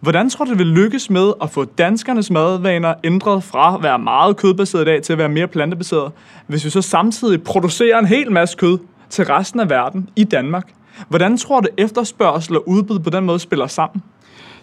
Hvordan 0.00 0.30
tror 0.30 0.44
du, 0.44 0.50
det 0.50 0.58
vil 0.58 0.66
lykkes 0.66 1.10
med 1.10 1.32
at 1.42 1.50
få 1.50 1.64
danskernes 1.64 2.30
madvaner 2.30 2.94
ændret 3.04 3.44
fra 3.44 3.74
at 3.76 3.82
være 3.82 3.98
meget 3.98 4.36
kødbaseret 4.36 4.82
i 4.82 4.84
dag 4.84 5.02
til 5.02 5.12
at 5.12 5.18
være 5.18 5.28
mere 5.28 5.48
plantebaseret, 5.48 6.12
hvis 6.46 6.64
vi 6.64 6.70
så 6.70 6.82
samtidig 6.82 7.42
producerer 7.42 7.98
en 7.98 8.06
hel 8.06 8.32
masse 8.32 8.56
kød 8.56 8.78
til 9.10 9.24
resten 9.24 9.60
af 9.60 9.70
verden 9.70 10.08
i 10.16 10.24
Danmark? 10.24 10.72
Hvordan 11.08 11.36
tror 11.36 11.60
du, 11.60 11.68
efterspørgsel 11.78 12.56
og 12.56 12.68
udbud 12.68 12.98
på 12.98 13.10
den 13.10 13.24
måde 13.24 13.38
spiller 13.38 13.66
sammen? 13.66 14.02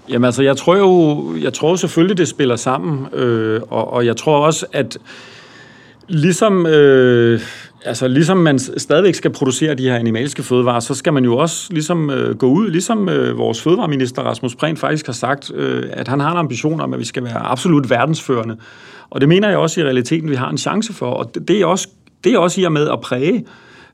Jamen 0.10 0.26
altså, 0.26 0.44
jeg 0.44 0.58
tror 0.58 0.76
jo, 0.76 1.26
jeg 1.42 1.54
tror 1.54 1.76
selvfølgelig, 1.76 2.18
det 2.18 2.28
spiller 2.28 2.56
sammen, 2.56 3.08
øh, 3.14 3.62
og, 3.70 3.94
og 3.94 4.06
jeg 4.06 4.18
tror 4.18 4.46
også, 4.46 4.66
at 4.74 4.98
ligesom, 6.08 6.66
øh, 6.66 7.42
altså, 7.86 8.08
ligesom 8.08 8.38
man 8.38 8.60
stadigvæk 8.60 9.16
skal 9.16 9.32
producere 9.32 9.76
de 9.76 9.84
her 9.84 9.96
animalske 9.96 10.44
fødevarer, 10.44 10.80
så 10.80 10.94
skal 10.94 11.14
man 11.14 11.26
jo 11.26 11.38
også 11.38 11.74
ligesom 11.74 12.10
øh, 12.10 12.38
gå 12.38 12.48
ud, 12.48 12.70
ligesom 12.70 13.10
øh, 13.10 13.38
vores 13.38 13.62
fødevareminister 13.62 14.22
Rasmus 14.22 14.56
Prehn 14.56 14.78
faktisk 14.78 15.06
har 15.06 15.14
sagt, 15.14 15.52
øh, 15.56 15.84
at 15.92 16.08
han 16.08 16.20
har 16.20 16.32
en 16.32 16.38
ambition 16.38 16.82
om, 16.82 16.94
at 16.94 17.00
vi 17.00 17.06
skal 17.06 17.24
være 17.24 17.40
absolut 17.40 17.90
verdensførende. 17.90 18.58
Og 19.10 19.22
det 19.22 19.30
mener 19.30 19.50
jeg 19.50 19.58
også 19.58 19.82
i 19.82 19.84
realiteten, 19.84 20.30
vi 20.30 20.36
har 20.36 20.50
en 20.50 20.58
chance 20.58 20.94
for, 20.94 21.06
og 21.06 21.36
det, 21.36 21.48
det 21.48 21.62
er 21.62 21.66
også, 21.66 21.88
det 22.24 22.34
er 22.34 22.38
også 22.38 22.62
i 22.62 22.64
og 22.64 22.72
med 22.72 22.90
at 22.90 23.02
præge 23.02 23.34
øh, 23.34 23.44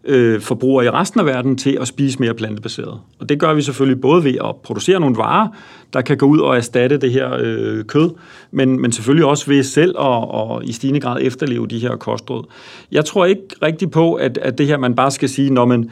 Øh, 0.07 0.41
forbrugere 0.41 0.85
i 0.85 0.89
resten 0.89 1.19
af 1.19 1.25
verden 1.25 1.57
til 1.57 1.77
at 1.81 1.87
spise 1.87 2.19
mere 2.19 2.33
plantebaseret. 2.33 2.99
Og 3.19 3.29
det 3.29 3.39
gør 3.39 3.53
vi 3.53 3.61
selvfølgelig 3.61 4.01
både 4.01 4.23
ved 4.23 4.35
at 4.43 4.55
producere 4.63 4.99
nogle 4.99 5.17
varer, 5.17 5.47
der 5.93 6.01
kan 6.01 6.17
gå 6.17 6.25
ud 6.25 6.39
og 6.39 6.57
erstatte 6.57 6.97
det 6.97 7.11
her 7.11 7.37
øh, 7.39 7.83
kød, 7.83 8.09
men, 8.51 8.81
men 8.81 8.91
selvfølgelig 8.91 9.25
også 9.25 9.45
ved 9.47 9.63
selv 9.63 9.89
at 9.89 10.25
og 10.29 10.65
i 10.65 10.71
stigende 10.71 10.99
grad 10.99 11.17
efterleve 11.21 11.67
de 11.67 11.79
her 11.79 11.95
kostråd. 11.95 12.43
Jeg 12.91 13.05
tror 13.05 13.25
ikke 13.25 13.41
rigtig 13.61 13.91
på, 13.91 14.13
at, 14.13 14.37
at 14.37 14.57
det 14.57 14.67
her, 14.67 14.77
man 14.77 14.95
bare 14.95 15.11
skal 15.11 15.29
sige, 15.29 15.49
når 15.49 15.65
man 15.65 15.89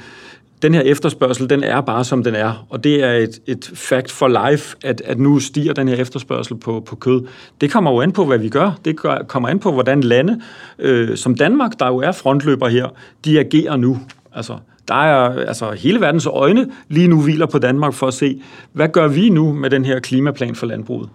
den 0.64 0.74
her 0.74 0.82
efterspørgsel, 0.82 1.50
den 1.50 1.64
er 1.64 1.82
bare 1.82 2.04
som 2.04 2.24
den 2.24 2.36
er, 2.36 2.66
og 2.70 2.84
det 2.84 3.04
er 3.04 3.12
et, 3.12 3.40
et 3.48 3.72
fact 3.74 4.12
for 4.12 4.50
life, 4.50 4.76
at, 4.84 5.02
at 5.06 5.20
nu 5.20 5.40
stiger 5.40 5.74
den 5.74 5.88
her 5.88 5.96
efterspørgsel 5.96 6.56
på, 6.56 6.84
på 6.86 6.96
kød. 6.96 7.28
Det 7.62 7.72
kommer 7.72 7.92
jo 7.92 8.02
an 8.02 8.12
på, 8.12 8.26
hvad 8.26 8.38
vi 8.38 8.50
gør. 8.50 8.80
Det 8.86 9.00
gør, 9.00 9.18
kommer 9.28 9.50
an 9.50 9.60
på, 9.60 9.72
hvordan 9.72 10.02
lande 10.02 10.42
øh, 10.80 11.18
som 11.18 11.36
Danmark, 11.36 11.80
der 11.80 11.88
jo 11.88 11.98
er 11.98 12.12
frontløber 12.12 12.68
her, 12.68 12.88
de 13.26 13.40
agerer 13.40 13.76
nu. 13.76 14.00
Altså, 14.36 14.58
der 14.88 14.96
er 14.96 15.46
altså 15.48 15.72
hele 15.72 16.02
verdens 16.02 16.26
øjne 16.26 16.70
lige 16.88 17.08
nu 17.08 17.22
hviler 17.22 17.46
på 17.46 17.60
Danmark 17.60 17.94
for 17.94 18.08
at 18.08 18.14
se, 18.14 18.42
hvad 18.74 18.88
gør 18.88 19.08
vi 19.08 19.30
nu 19.30 19.54
med 19.54 19.70
den 19.70 19.86
her 19.86 20.00
klimaplan 20.00 20.56
for 20.56 20.66
landbruget? 20.66 21.10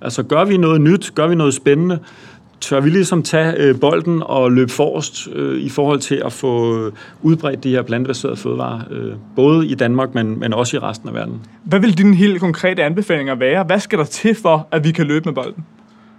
Altså, 0.00 0.22
gør 0.22 0.44
vi 0.44 0.56
noget 0.56 0.80
nyt? 0.80 1.12
Gør 1.14 1.26
vi 1.26 1.34
noget 1.34 1.54
spændende? 1.54 1.98
Tør 2.60 2.80
vi 2.80 2.90
ligesom 2.90 3.22
tage 3.22 3.54
øh, 3.56 3.80
bolden 3.80 4.22
og 4.22 4.52
løbe 4.52 4.72
forrest 4.72 5.28
øh, 5.32 5.60
i 5.60 5.68
forhold 5.68 6.00
til 6.00 6.22
at 6.24 6.32
få 6.32 6.90
udbredt 7.22 7.64
de 7.64 7.70
her 7.70 7.82
plantebaserede 7.82 8.36
fødevarer, 8.36 8.80
øh, 8.90 9.12
både 9.36 9.66
i 9.66 9.74
Danmark, 9.74 10.14
men, 10.14 10.40
men 10.40 10.52
også 10.52 10.76
i 10.76 10.80
resten 10.80 11.08
af 11.08 11.14
verden. 11.14 11.40
Hvad 11.64 11.80
vil 11.80 11.98
dine 11.98 12.16
helt 12.16 12.40
konkrete 12.40 12.84
anbefalinger 12.84 13.34
være? 13.34 13.64
Hvad 13.64 13.80
skal 13.80 13.98
der 13.98 14.04
til 14.04 14.34
for, 14.34 14.68
at 14.70 14.84
vi 14.84 14.90
kan 14.90 15.06
løbe 15.06 15.24
med 15.24 15.34
bolden? 15.34 15.64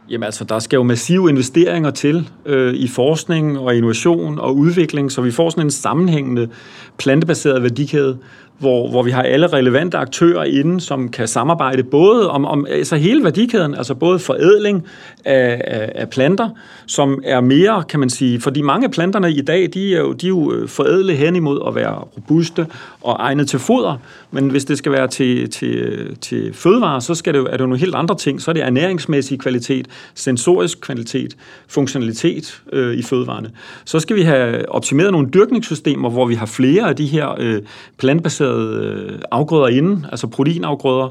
Jamen 0.09 0.23
altså, 0.23 0.43
der 0.43 0.59
skal 0.59 0.77
jo 0.77 0.83
massive 0.83 1.29
investeringer 1.29 1.91
til 1.91 2.29
øh, 2.45 2.73
i 2.73 2.87
forskning 2.87 3.59
og 3.59 3.75
innovation 3.75 4.39
og 4.39 4.55
udvikling, 4.55 5.11
så 5.11 5.21
vi 5.21 5.31
får 5.31 5.49
sådan 5.49 5.65
en 5.65 5.71
sammenhængende 5.71 6.49
plantebaseret 6.97 7.61
værdikæde, 7.61 8.17
hvor, 8.59 8.89
hvor 8.89 9.03
vi 9.03 9.11
har 9.11 9.21
alle 9.21 9.47
relevante 9.47 9.97
aktører 9.97 10.43
inde, 10.43 10.81
som 10.81 11.09
kan 11.09 11.27
samarbejde 11.27 11.83
både 11.83 12.29
om, 12.29 12.45
om 12.45 12.65
altså 12.69 12.95
hele 12.95 13.23
værdikæden, 13.23 13.75
altså 13.75 13.95
både 13.95 14.19
forædling 14.19 14.83
af, 15.25 15.61
af, 15.65 15.91
af 15.95 16.09
planter, 16.09 16.49
som 16.85 17.21
er 17.23 17.41
mere, 17.41 17.83
kan 17.89 17.99
man 17.99 18.09
sige, 18.09 18.41
fordi 18.41 18.61
mange 18.61 18.85
af 18.85 18.91
planterne 18.91 19.31
i 19.31 19.41
dag, 19.41 19.69
de 19.73 19.95
er 19.95 19.99
jo, 19.99 20.13
de 20.13 20.25
er 20.25 20.29
jo 20.29 20.53
øh, 20.53 20.67
forædlet 20.67 21.17
hen 21.17 21.35
imod 21.35 21.59
at 21.67 21.75
være 21.75 21.95
robuste 21.95 22.67
og 23.01 23.15
egnet 23.19 23.49
til 23.49 23.59
foder, 23.59 23.97
men 24.31 24.49
hvis 24.49 24.65
det 24.65 24.77
skal 24.77 24.91
være 24.91 25.07
til, 25.07 25.49
til, 25.49 26.17
til 26.21 26.53
fødevarer, 26.53 26.99
så 26.99 27.15
skal 27.15 27.33
det 27.33 27.39
jo, 27.39 27.45
er 27.45 27.51
det 27.51 27.59
jo 27.59 27.65
nogle 27.65 27.79
helt 27.79 27.95
andre 27.95 28.15
ting. 28.15 28.41
Så 28.41 28.51
er 28.51 28.53
det 28.53 28.63
ernæringsmæssig 28.63 29.39
kvalitet, 29.39 29.87
sensorisk 30.15 30.81
kvalitet, 30.81 31.35
funktionalitet 31.67 32.61
øh, 32.73 32.93
i 32.93 33.03
fødevarene. 33.03 33.51
Så 33.85 33.99
skal 33.99 34.15
vi 34.15 34.21
have 34.21 34.69
optimeret 34.69 35.11
nogle 35.11 35.29
dyrkningssystemer, 35.33 36.09
hvor 36.09 36.25
vi 36.25 36.35
har 36.35 36.45
flere 36.45 36.84
af 36.89 36.95
de 36.95 37.05
her 37.05 37.35
øh, 37.39 37.61
plantbaserede 37.97 38.83
øh, 38.83 39.19
afgrøder 39.31 39.67
inde, 39.67 40.07
altså 40.11 40.27
proteinafgrøder, 40.27 41.09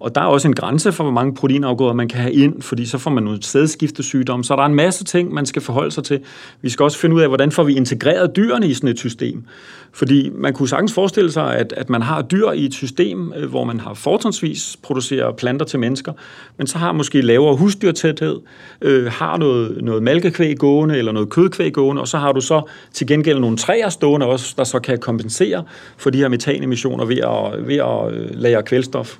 og 0.00 0.14
der 0.14 0.20
er 0.20 0.24
også 0.24 0.48
en 0.48 0.54
grænse 0.54 0.92
for, 0.92 1.04
hvor 1.04 1.12
mange 1.12 1.34
proteinafgrøder 1.34 1.92
man 1.92 2.08
kan 2.08 2.20
have 2.20 2.32
ind, 2.32 2.62
fordi 2.62 2.86
så 2.86 2.98
får 2.98 3.10
man 3.10 3.22
nogle 3.22 3.42
sædskiftesygdomme. 3.42 4.44
Så 4.44 4.56
der 4.56 4.62
er 4.62 4.66
en 4.66 4.74
masse 4.74 5.04
ting, 5.04 5.34
man 5.34 5.46
skal 5.46 5.62
forholde 5.62 5.90
sig 5.90 6.04
til. 6.04 6.20
Vi 6.62 6.68
skal 6.68 6.84
også 6.84 6.98
finde 6.98 7.16
ud 7.16 7.20
af, 7.20 7.28
hvordan 7.28 7.52
får 7.52 7.64
vi 7.64 7.74
integreret 7.74 8.36
dyrene 8.36 8.68
i 8.68 8.74
sådan 8.74 8.88
et 8.88 8.98
system. 8.98 9.44
Fordi 9.92 10.30
man 10.34 10.52
kunne 10.52 10.68
sagtens 10.68 10.92
forestille 10.92 11.32
sig, 11.32 11.56
at, 11.56 11.74
at 11.76 11.90
man 11.90 12.02
har 12.02 12.22
dyr 12.22 12.50
i 12.50 12.64
et 12.64 12.74
system, 12.74 13.32
øh, 13.36 13.50
hvor 13.50 13.64
man 13.64 13.80
har 13.80 13.94
fortrinsvis 13.94 14.76
producerer 14.82 15.32
planter 15.32 15.66
til 15.66 15.78
mennesker, 15.78 16.12
men 16.56 16.66
så 16.66 16.78
har 16.78 16.92
måske 16.92 17.20
lavere 17.20 17.56
husdyrtæthed, 17.56 18.40
øh, 18.82 19.06
har 19.06 19.36
noget, 19.36 19.78
noget 19.82 20.02
malkekvæg 20.02 20.58
gående 20.58 20.98
eller 20.98 21.12
noget 21.12 21.30
kødkvæg 21.30 21.72
gående, 21.72 22.02
og 22.02 22.08
så 22.08 22.18
har 22.18 22.32
du 22.32 22.40
så 22.40 22.62
til 22.92 23.06
gengæld 23.06 23.38
nogle 23.38 23.56
træer 23.56 23.88
stående 23.88 24.26
også, 24.26 24.54
der 24.56 24.64
så 24.64 24.78
kan 24.78 24.98
kompensere 25.14 25.64
for 25.96 26.10
de 26.10 26.18
her 26.18 26.28
metanemissioner 26.28 27.04
ved 27.04 27.18
at, 27.18 27.68
ved 27.68 27.76
at 27.76 28.12
øh, 28.12 28.30
lære 28.32 28.62
kvælstof. 28.62 29.16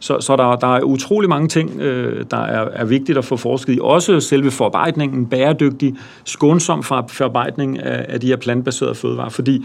Så, 0.00 0.20
så 0.20 0.36
der, 0.36 0.56
der 0.56 0.76
er 0.76 0.82
utrolig 0.82 1.28
mange 1.28 1.48
ting, 1.48 1.80
øh, 1.80 2.24
der 2.30 2.36
er, 2.36 2.68
er 2.72 2.84
vigtigt 2.84 3.18
at 3.18 3.24
få 3.24 3.36
forsket 3.36 3.74
i. 3.74 3.78
Også 3.82 4.20
selve 4.20 4.50
forarbejdningen, 4.50 5.26
bæredygtig, 5.26 5.94
skånsom 6.24 6.82
forarbejdning 6.82 7.78
af, 7.78 8.06
af 8.08 8.20
de 8.20 8.26
her 8.26 8.36
plantbaserede 8.36 8.94
fødevarer. 8.94 9.28
Fordi 9.28 9.64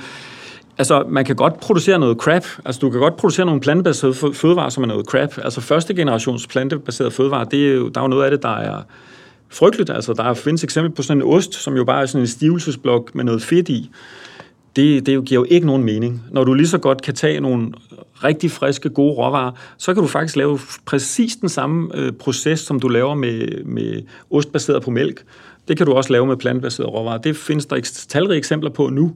Altså, 0.77 1.03
man 1.07 1.25
kan 1.25 1.35
godt 1.35 1.59
producere 1.59 1.99
noget 1.99 2.17
crap. 2.17 2.45
Altså, 2.65 2.79
du 2.79 2.89
kan 2.89 2.99
godt 2.99 3.17
producere 3.17 3.45
nogle 3.45 3.61
plantebaserede 3.61 4.33
fødevarer, 4.33 4.69
som 4.69 4.83
er 4.83 4.87
noget 4.87 5.05
crap. 5.05 5.37
Altså, 5.43 5.61
første 5.61 5.93
generations 5.95 6.47
plantebaserede 6.47 7.11
fødevarer, 7.11 7.43
det 7.43 7.69
er 7.69 7.73
jo, 7.73 7.89
der 7.89 8.01
er 8.01 8.03
jo 8.03 8.07
noget 8.07 8.23
af 8.23 8.31
det, 8.31 8.43
der 8.43 8.57
er 8.57 8.81
frygteligt. 9.49 9.89
Altså, 9.89 10.13
der 10.13 10.33
findes 10.33 10.63
eksempel 10.63 10.91
på 10.91 11.01
sådan 11.01 11.21
en 11.21 11.27
ost, 11.27 11.53
som 11.53 11.75
jo 11.75 11.83
bare 11.83 12.01
er 12.01 12.05
sådan 12.05 12.21
en 12.21 12.27
stivelsesblok 12.27 13.15
med 13.15 13.23
noget 13.23 13.43
fedt 13.43 13.69
i 13.69 13.89
det, 14.75 15.05
det 15.05 15.25
giver 15.25 15.41
jo 15.41 15.45
ikke 15.49 15.67
nogen 15.67 15.83
mening. 15.83 16.21
Når 16.31 16.43
du 16.43 16.53
lige 16.53 16.67
så 16.67 16.77
godt 16.77 17.01
kan 17.01 17.13
tage 17.13 17.39
nogle 17.39 17.71
rigtig 18.23 18.51
friske, 18.51 18.89
gode 18.89 19.13
råvarer, 19.13 19.51
så 19.77 19.93
kan 19.93 20.03
du 20.03 20.07
faktisk 20.07 20.35
lave 20.35 20.59
præcis 20.85 21.35
den 21.35 21.49
samme 21.49 21.89
øh, 21.95 22.11
proces, 22.11 22.59
som 22.59 22.79
du 22.79 22.87
laver 22.87 23.15
med, 23.15 23.63
med 23.63 24.01
ost 24.31 24.51
baseret 24.51 24.83
på 24.83 24.91
mælk. 24.91 25.23
Det 25.67 25.77
kan 25.77 25.85
du 25.85 25.93
også 25.93 26.13
lave 26.13 26.25
med 26.25 26.37
plantebaserede 26.37 26.91
råvarer. 26.91 27.17
Det 27.17 27.37
findes 27.37 27.65
der 27.65 28.05
talrige 28.09 28.37
eksempler 28.37 28.69
på 28.69 28.89
nu. 28.89 29.13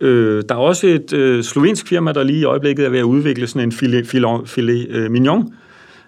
Øh, 0.00 0.44
der 0.48 0.54
er 0.54 0.58
også 0.58 0.86
et 0.86 1.12
øh, 1.12 1.42
slovensk 1.42 1.88
firma, 1.88 2.12
der 2.12 2.22
lige 2.22 2.38
i 2.38 2.44
øjeblikket 2.44 2.86
er 2.86 2.90
ved 2.90 2.98
at 2.98 3.02
udvikle 3.02 3.46
sådan 3.46 3.68
en 3.68 3.72
filet, 3.72 4.06
filet, 4.06 4.48
filet 4.48 4.86
øh, 4.90 5.10
mignon, 5.10 5.54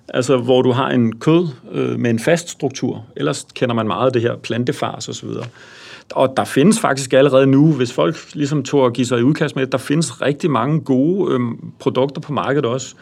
altså 0.08 0.36
hvor 0.36 0.62
du 0.62 0.70
har 0.70 0.90
en 0.90 1.18
kød 1.18 1.48
øh, 1.72 1.98
med 1.98 2.10
en 2.10 2.18
fast 2.18 2.48
struktur. 2.48 3.04
Ellers 3.16 3.46
kender 3.54 3.74
man 3.74 3.86
meget 3.86 4.06
af 4.06 4.12
det 4.12 4.22
her 4.22 4.36
plantefars 4.36 5.08
osv. 5.08 5.28
Og 6.14 6.32
der 6.36 6.44
findes 6.44 6.80
faktisk 6.80 7.12
allerede 7.12 7.46
nu, 7.46 7.72
hvis 7.72 7.92
folk 7.92 8.16
ligesom 8.34 8.62
tog 8.62 8.86
at 8.86 8.92
give 8.92 9.06
sig 9.06 9.18
i 9.18 9.22
udkast 9.22 9.56
med, 9.56 9.66
der 9.66 9.78
findes 9.78 10.22
rigtig 10.22 10.50
mange 10.50 10.80
gode 10.80 11.34
øh, 11.34 11.40
produkter 11.78 12.20
på 12.20 12.32
markedet 12.32 12.64
også, 12.64 12.94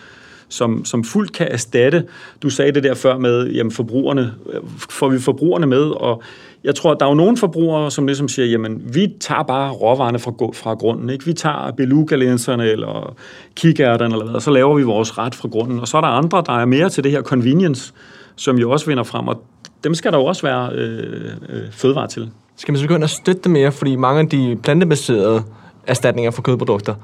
som, 0.48 0.84
som 0.84 1.04
fuldt 1.04 1.32
kan 1.32 1.48
erstatte. 1.50 2.04
Du 2.42 2.50
sagde 2.50 2.72
det 2.72 2.82
der 2.82 2.94
før 2.94 3.18
med, 3.18 3.50
jamen 3.50 3.72
forbrugerne, 3.72 4.34
øh, 4.52 4.60
får 4.90 5.08
vi 5.08 5.18
forbrugerne 5.18 5.66
med, 5.66 5.82
og 5.82 6.22
jeg 6.64 6.74
tror, 6.74 6.94
der 6.94 7.06
er 7.06 7.10
jo 7.10 7.14
nogle 7.14 7.36
forbrugere, 7.36 7.90
som 7.90 8.06
ligesom 8.06 8.28
siger, 8.28 8.46
jamen 8.46 8.82
vi 8.94 9.12
tager 9.20 9.42
bare 9.42 9.72
råvarerne 9.72 10.18
fra, 10.18 10.32
fra 10.54 10.74
grunden, 10.74 11.10
ikke? 11.10 11.24
Vi 11.24 11.32
tager 11.32 11.72
beluga 11.76 12.14
eller 12.14 13.16
kikærterne 13.56 14.14
eller 14.14 14.24
hvad, 14.24 14.34
og 14.34 14.42
så 14.42 14.50
laver 14.50 14.74
vi 14.74 14.82
vores 14.82 15.18
ret 15.18 15.34
fra 15.34 15.48
grunden. 15.48 15.80
Og 15.80 15.88
så 15.88 15.96
er 15.96 16.00
der 16.00 16.08
andre, 16.08 16.42
der 16.46 16.52
er 16.52 16.64
mere 16.64 16.90
til 16.90 17.04
det 17.04 17.12
her 17.12 17.22
convenience, 17.22 17.92
som 18.36 18.58
jo 18.58 18.70
også 18.70 18.86
vinder 18.86 19.02
frem, 19.02 19.28
og 19.28 19.44
dem 19.84 19.94
skal 19.94 20.12
der 20.12 20.18
jo 20.18 20.24
også 20.24 20.42
være 20.42 20.70
øh, 20.72 21.30
øh, 21.48 21.72
fødevare 21.72 22.08
til. 22.08 22.30
Skal 22.56 22.72
man 22.72 22.78
så 22.78 22.84
begynde 22.84 23.04
at 23.04 23.10
støtte 23.10 23.42
det 23.42 23.50
mere, 23.50 23.72
fordi 23.72 23.96
mange 23.96 24.20
af 24.20 24.28
de 24.28 24.58
plantebaserede 24.62 25.42
erstatninger 25.86 26.30
for 26.30 26.42
kødprodukter, 26.42 26.94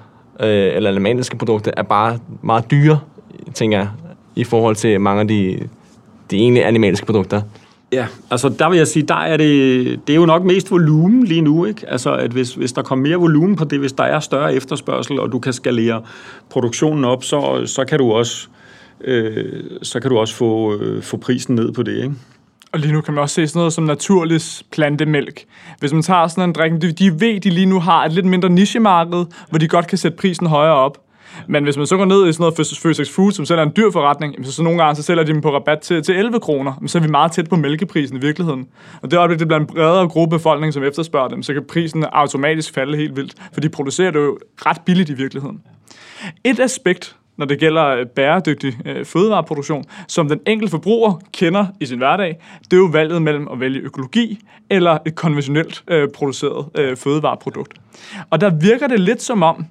øh, 0.41 0.77
eller 0.77 0.91
animalske 0.91 1.37
produkter, 1.37 1.71
er 1.77 1.83
bare 1.83 2.19
meget 2.43 2.71
dyre, 2.71 3.01
tænker 3.55 3.79
jeg, 3.79 3.89
i 4.37 4.45
forhold 4.45 4.77
til 4.77 5.01
mange 5.01 5.21
af 5.21 5.29
de, 5.29 5.69
de 6.31 6.37
egentlige 6.37 6.65
animalske 6.65 7.07
produkter. 7.07 7.43
Ja, 7.93 8.07
altså 8.31 8.49
der 8.49 8.69
vil 8.69 8.77
jeg 8.77 8.87
sige, 8.87 9.03
der 9.03 9.15
er 9.15 9.37
det, 9.37 10.01
det 10.07 10.13
er 10.13 10.17
jo 10.17 10.27
nok 10.27 10.45
mest 10.45 10.71
volumen 10.71 11.25
lige 11.25 11.41
nu, 11.41 11.65
ikke? 11.65 11.89
Altså 11.89 12.15
at 12.15 12.31
hvis, 12.31 12.55
hvis 12.55 12.73
der 12.73 12.83
kommer 12.83 13.09
mere 13.09 13.17
volumen 13.17 13.57
på 13.57 13.65
det, 13.65 13.79
hvis 13.79 13.93
der 13.93 14.05
er 14.05 14.21
større 14.21 14.55
efterspørgsel, 14.55 15.21
og 15.21 15.33
du 15.33 15.39
kan 15.39 15.53
skalere 15.53 16.03
produktionen 16.51 17.05
op, 17.05 17.25
så, 17.25 17.63
så 17.67 17.85
kan 17.85 17.99
du 17.99 18.13
også, 18.13 18.49
øh, 19.05 19.63
så 19.83 20.01
kan 20.01 20.11
du 20.11 20.19
også 20.19 20.35
få, 20.35 20.75
øh, 20.75 21.03
få 21.03 21.17
prisen 21.17 21.55
ned 21.55 21.73
på 21.73 21.83
det, 21.83 21.97
ikke? 21.97 22.15
Og 22.73 22.79
lige 22.79 22.93
nu 22.93 23.01
kan 23.01 23.15
man 23.15 23.23
også 23.23 23.35
se 23.35 23.47
sådan 23.47 23.59
noget 23.59 23.73
som 23.73 23.85
naturlig 23.85 24.41
plantemælk. 24.73 25.45
Hvis 25.79 25.93
man 25.93 26.03
tager 26.03 26.27
sådan 26.27 26.49
en 26.49 26.53
drik, 26.53 26.73
de, 26.73 26.93
de 26.93 27.21
ved, 27.21 27.41
de 27.41 27.51
lige 27.51 27.67
nu 27.67 27.81
har 27.81 28.05
et 28.05 28.13
lidt 28.13 28.27
mindre 28.27 28.49
nichemarked, 28.49 29.25
hvor 29.49 29.59
de 29.59 29.69
godt 29.69 29.87
kan 29.87 29.99
sætte 29.99 30.17
prisen 30.17 30.47
højere 30.47 30.75
op. 30.75 30.99
Men 31.47 31.65
hvis 31.65 31.77
man 31.77 31.87
så 31.87 31.97
går 31.97 32.05
ned 32.05 32.29
i 32.29 32.33
sådan 32.33 32.43
noget 32.43 32.79
Føsex 32.83 33.11
Food, 33.11 33.33
som 33.33 33.45
sælger 33.45 33.63
en 33.63 33.73
dyr 33.77 33.91
forretning, 33.91 34.47
så, 34.47 34.53
så 34.53 34.63
nogle 34.63 34.83
gange 34.83 34.97
så 34.97 35.03
sælger 35.03 35.25
de 35.25 35.33
dem 35.33 35.41
på 35.41 35.55
rabat 35.55 35.81
til, 35.81 36.03
til 36.03 36.17
11 36.17 36.41
kroner. 36.41 36.73
Men 36.81 36.89
så 36.89 36.99
er 36.99 37.03
vi 37.03 37.09
meget 37.09 37.33
tæt 37.33 37.49
på 37.49 37.57
mælkeprisen 37.57 38.17
i 38.17 38.21
virkeligheden. 38.21 38.67
Og 39.03 39.11
det 39.11 39.17
øjeblik, 39.17 39.39
det 39.39 39.49
bliver 39.49 39.61
en 39.61 39.67
bredere 39.67 40.09
gruppe 40.09 40.37
befolkning, 40.37 40.73
som 40.73 40.83
efterspørger 40.83 41.29
dem, 41.29 41.43
så 41.43 41.53
kan 41.53 41.65
prisen 41.69 42.05
automatisk 42.13 42.75
falde 42.75 42.97
helt 42.97 43.17
vildt. 43.17 43.35
For 43.53 43.61
de 43.61 43.69
producerer 43.69 44.11
det 44.11 44.21
jo 44.21 44.39
ret 44.67 44.81
billigt 44.87 45.11
i 45.11 45.15
virkeligheden. 45.15 45.61
Et 46.45 46.61
aspekt, 46.61 47.17
når 47.41 47.47
det 47.47 47.59
gælder 47.59 47.87
øh, 47.87 48.07
bæredygtig 48.07 48.79
øh, 48.85 49.05
fødevareproduktion, 49.05 49.85
som 50.09 50.29
den 50.29 50.41
enkelte 50.47 50.71
forbruger 50.71 51.21
kender 51.33 51.67
i 51.81 51.87
sin 51.87 51.99
hverdag, 51.99 52.37
det 52.65 52.73
er 52.73 52.77
jo 52.77 52.89
valget 52.93 53.23
mellem 53.23 53.49
at 53.53 53.61
vælge 53.61 53.81
økologi 53.81 54.41
eller 54.71 54.99
et 55.07 55.15
konventionelt 55.15 55.85
øh, 55.89 56.09
produceret 56.09 56.67
øh, 56.75 56.97
fødevareprodukt. 56.97 57.73
Og 58.31 58.41
der 58.41 58.51
virker 58.51 58.87
det 58.87 59.01
lidt 59.01 59.23
som 59.23 59.43
om, 59.43 59.67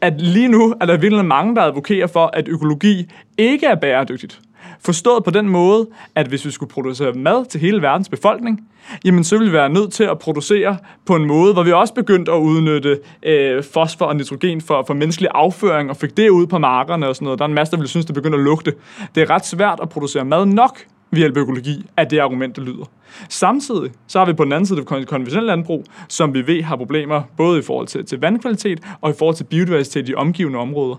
at 0.00 0.20
lige 0.20 0.48
nu 0.48 0.74
er 0.80 0.86
der 0.86 0.96
virkelig 0.96 1.24
mange, 1.24 1.54
der 1.56 1.62
advokerer 1.62 2.06
for, 2.06 2.30
at 2.32 2.48
økologi 2.48 3.10
ikke 3.38 3.66
er 3.66 3.74
bæredygtigt. 3.74 4.40
Forstået 4.84 5.24
på 5.24 5.30
den 5.30 5.48
måde, 5.48 5.86
at 6.14 6.26
hvis 6.26 6.44
vi 6.44 6.50
skulle 6.50 6.70
producere 6.70 7.12
mad 7.12 7.44
til 7.46 7.60
hele 7.60 7.82
verdens 7.82 8.08
befolkning, 8.08 8.60
jamen 9.04 9.24
så 9.24 9.36
ville 9.38 9.50
vi 9.50 9.56
være 9.56 9.68
nødt 9.68 9.92
til 9.92 10.04
at 10.04 10.18
producere 10.18 10.76
på 11.06 11.16
en 11.16 11.24
måde, 11.24 11.52
hvor 11.52 11.62
vi 11.62 11.72
også 11.72 11.94
begyndte 11.94 12.32
at 12.32 12.38
udnytte 12.38 12.98
øh, 13.22 13.64
fosfor 13.64 14.04
og 14.04 14.16
nitrogen 14.16 14.60
for, 14.60 14.84
for 14.86 14.94
menneskelig 14.94 15.30
afføring, 15.34 15.90
og 15.90 15.96
fik 15.96 16.16
det 16.16 16.28
ud 16.28 16.46
på 16.46 16.58
markerne 16.58 17.08
og 17.08 17.16
sådan 17.16 17.24
noget. 17.24 17.38
Der 17.38 17.44
er 17.44 17.48
en 17.48 17.54
masse, 17.54 17.70
der 17.70 17.76
ville 17.76 17.88
synes, 17.88 18.06
det 18.06 18.14
begynder 18.14 18.38
at 18.38 18.44
lugte. 18.44 18.74
Det 19.14 19.22
er 19.22 19.30
ret 19.30 19.46
svært 19.46 19.78
at 19.82 19.88
producere 19.88 20.24
mad 20.24 20.46
nok 20.46 20.78
ved 21.10 21.18
hjælp 21.18 21.36
af 21.36 21.40
økologi, 21.40 21.86
at 21.96 22.10
det 22.10 22.18
argument, 22.18 22.56
der 22.56 22.62
lyder. 22.62 22.84
Samtidig 23.28 23.90
så 24.06 24.18
har 24.18 24.26
vi 24.26 24.32
på 24.32 24.44
den 24.44 24.52
anden 24.52 24.66
side 24.66 24.78
det 24.78 24.86
konventionelle 24.86 25.46
landbrug, 25.46 25.84
som 26.08 26.34
vi 26.34 26.46
ved 26.46 26.62
har 26.62 26.76
problemer 26.76 27.22
både 27.36 27.58
i 27.58 27.62
forhold 27.62 27.86
til, 27.86 28.06
til 28.06 28.20
vandkvalitet 28.20 28.80
og 29.00 29.10
i 29.10 29.14
forhold 29.18 29.36
til 29.36 29.44
biodiversitet 29.44 30.08
i 30.08 30.14
omgivende 30.14 30.58
områder. 30.58 30.96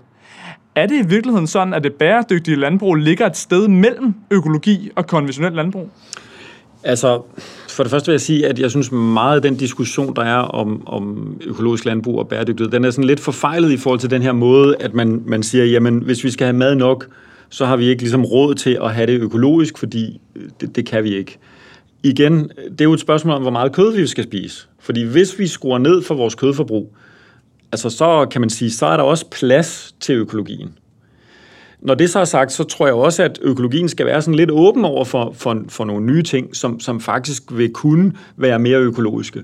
Er 0.74 0.86
det 0.86 1.04
i 1.04 1.08
virkeligheden 1.08 1.46
sådan, 1.46 1.74
at 1.74 1.84
det 1.84 1.94
bæredygtige 1.94 2.56
landbrug 2.56 2.94
ligger 2.94 3.26
et 3.26 3.36
sted 3.36 3.68
mellem 3.68 4.14
økologi 4.30 4.90
og 4.96 5.06
konventionelt 5.06 5.54
landbrug? 5.54 5.90
Altså, 6.84 7.22
for 7.68 7.82
det 7.82 7.90
første 7.90 8.06
vil 8.06 8.12
jeg 8.12 8.20
sige, 8.20 8.46
at 8.46 8.58
jeg 8.58 8.70
synes 8.70 8.92
meget 8.92 9.36
af 9.36 9.42
den 9.42 9.56
diskussion, 9.56 10.16
der 10.16 10.22
er 10.22 10.38
om, 10.38 10.82
om 10.86 11.36
økologisk 11.46 11.84
landbrug 11.84 12.18
og 12.18 12.28
bæredygtighed, 12.28 12.72
den 12.72 12.84
er 12.84 12.90
sådan 12.90 13.04
lidt 13.04 13.20
forfejlet 13.20 13.72
i 13.72 13.76
forhold 13.76 14.00
til 14.00 14.10
den 14.10 14.22
her 14.22 14.32
måde, 14.32 14.76
at 14.80 14.94
man, 14.94 15.22
man 15.26 15.42
siger, 15.42 15.64
jamen, 15.64 15.98
hvis 15.98 16.24
vi 16.24 16.30
skal 16.30 16.44
have 16.44 16.56
mad 16.56 16.74
nok, 16.74 17.06
så 17.48 17.66
har 17.66 17.76
vi 17.76 17.84
ikke 17.86 18.02
ligesom 18.02 18.24
råd 18.24 18.54
til 18.54 18.78
at 18.82 18.94
have 18.94 19.06
det 19.06 19.20
økologisk, 19.20 19.78
fordi 19.78 20.20
øh, 20.36 20.42
det, 20.60 20.76
det 20.76 20.86
kan 20.86 21.04
vi 21.04 21.16
ikke. 21.16 21.38
Igen, 22.02 22.50
det 22.70 22.80
er 22.80 22.84
jo 22.84 22.92
et 22.92 23.00
spørgsmål 23.00 23.34
om, 23.34 23.42
hvor 23.42 23.50
meget 23.50 23.72
kød 23.72 23.96
vi 23.96 24.06
skal 24.06 24.24
spise. 24.24 24.66
Fordi 24.78 25.02
hvis 25.02 25.38
vi 25.38 25.46
skruer 25.46 25.78
ned 25.78 26.02
for 26.02 26.14
vores 26.14 26.34
kødforbrug, 26.34 26.94
altså 27.72 27.90
så 27.90 28.26
kan 28.30 28.40
man 28.40 28.50
sige, 28.50 28.70
så 28.70 28.86
er 28.86 28.96
der 28.96 29.04
også 29.04 29.26
plads 29.30 29.94
til 30.00 30.14
økologien. 30.14 30.74
Når 31.82 31.94
det 31.94 32.10
så 32.10 32.18
er 32.18 32.24
sagt, 32.24 32.52
så 32.52 32.64
tror 32.64 32.86
jeg 32.86 32.94
også, 32.94 33.22
at 33.22 33.38
økologien 33.42 33.88
skal 33.88 34.06
være 34.06 34.22
sådan 34.22 34.34
lidt 34.34 34.50
åben 34.50 34.84
over 34.84 35.04
for, 35.04 35.32
for, 35.36 35.62
for 35.68 35.84
nogle 35.84 36.06
nye 36.06 36.22
ting, 36.22 36.56
som, 36.56 36.80
som 36.80 37.00
faktisk 37.00 37.42
vil 37.50 37.72
kunne 37.72 38.12
være 38.36 38.58
mere 38.58 38.78
økologiske. 38.78 39.42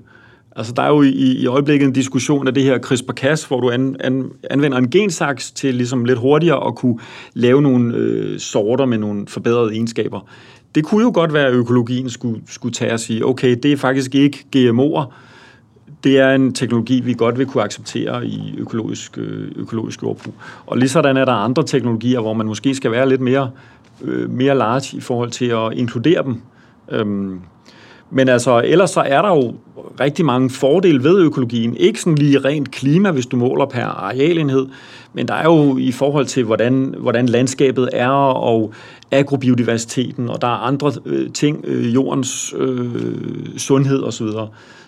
Altså, 0.56 0.72
der 0.72 0.82
er 0.82 0.88
jo 0.88 1.02
i, 1.02 1.10
i 1.10 1.46
øjeblikket 1.46 1.86
en 1.86 1.92
diskussion 1.92 2.46
af 2.46 2.54
det 2.54 2.62
her 2.62 2.78
CRISPR-Cas, 2.78 3.48
hvor 3.48 3.60
du 3.60 3.70
an, 3.70 3.96
an, 4.00 4.30
anvender 4.50 4.78
en 4.78 4.90
gensaks 4.90 5.50
til 5.50 5.74
ligesom 5.74 6.04
lidt 6.04 6.18
hurtigere 6.18 6.66
at 6.66 6.74
kunne 6.74 6.98
lave 7.34 7.62
nogle 7.62 7.94
øh, 7.96 8.38
sorter 8.38 8.84
med 8.84 8.98
nogle 8.98 9.26
forbedrede 9.26 9.72
egenskaber. 9.72 10.20
Det 10.74 10.84
kunne 10.84 11.04
jo 11.04 11.10
godt 11.14 11.32
være, 11.32 11.46
at 11.46 11.52
økologien 11.52 12.10
skulle, 12.10 12.42
skulle 12.48 12.72
tage 12.72 12.92
og 12.92 13.00
sige, 13.00 13.26
okay, 13.26 13.56
det 13.62 13.72
er 13.72 13.76
faktisk 13.76 14.14
ikke 14.14 14.44
GMO'er, 14.56 15.12
det 16.06 16.18
er 16.18 16.34
en 16.34 16.52
teknologi, 16.52 17.00
vi 17.00 17.14
godt 17.14 17.38
vil 17.38 17.46
kunne 17.46 17.62
acceptere 17.62 18.26
i 18.26 18.54
økologisk, 18.58 19.18
øh, 19.18 19.52
økologisk 19.56 20.02
jordbrug. 20.02 20.34
Og 20.66 20.78
lige 20.78 20.88
sådan 20.88 21.16
er 21.16 21.24
der 21.24 21.32
andre 21.32 21.62
teknologier, 21.62 22.20
hvor 22.20 22.32
man 22.32 22.46
måske 22.46 22.74
skal 22.74 22.90
være 22.90 23.08
lidt 23.08 23.20
mere, 23.20 23.50
øh, 24.02 24.30
mere 24.30 24.54
large 24.54 24.96
i 24.96 25.00
forhold 25.00 25.30
til 25.30 25.44
at 25.44 25.72
inkludere 25.72 26.22
dem. 26.22 26.40
Øhm, 26.90 27.40
men 28.10 28.28
altså, 28.28 28.62
ellers 28.64 28.90
så 28.90 29.00
er 29.00 29.22
der 29.22 29.28
jo 29.28 29.54
rigtig 30.00 30.24
mange 30.24 30.50
fordele 30.50 31.04
ved 31.04 31.18
økologien. 31.20 31.76
Ikke 31.76 32.00
sådan 32.00 32.18
lige 32.18 32.38
rent 32.38 32.70
klima, 32.70 33.10
hvis 33.10 33.26
du 33.26 33.36
måler 33.36 33.66
per 33.66 33.84
arealenhed, 33.84 34.66
men 35.12 35.28
der 35.28 35.34
er 35.34 35.44
jo 35.44 35.76
i 35.76 35.92
forhold 35.92 36.26
til, 36.26 36.44
hvordan, 36.44 36.94
hvordan 36.98 37.26
landskabet 37.26 37.88
er, 37.92 38.08
og 38.08 38.72
agrobiodiversiteten, 39.10 40.28
og 40.28 40.42
der 40.42 40.48
er 40.48 40.66
andre 40.66 40.92
øh, 41.06 41.30
ting, 41.32 41.64
øh, 41.64 41.94
jordens 41.94 42.54
øh, 42.58 43.58
sundhed 43.58 44.02
osv. 44.02 44.26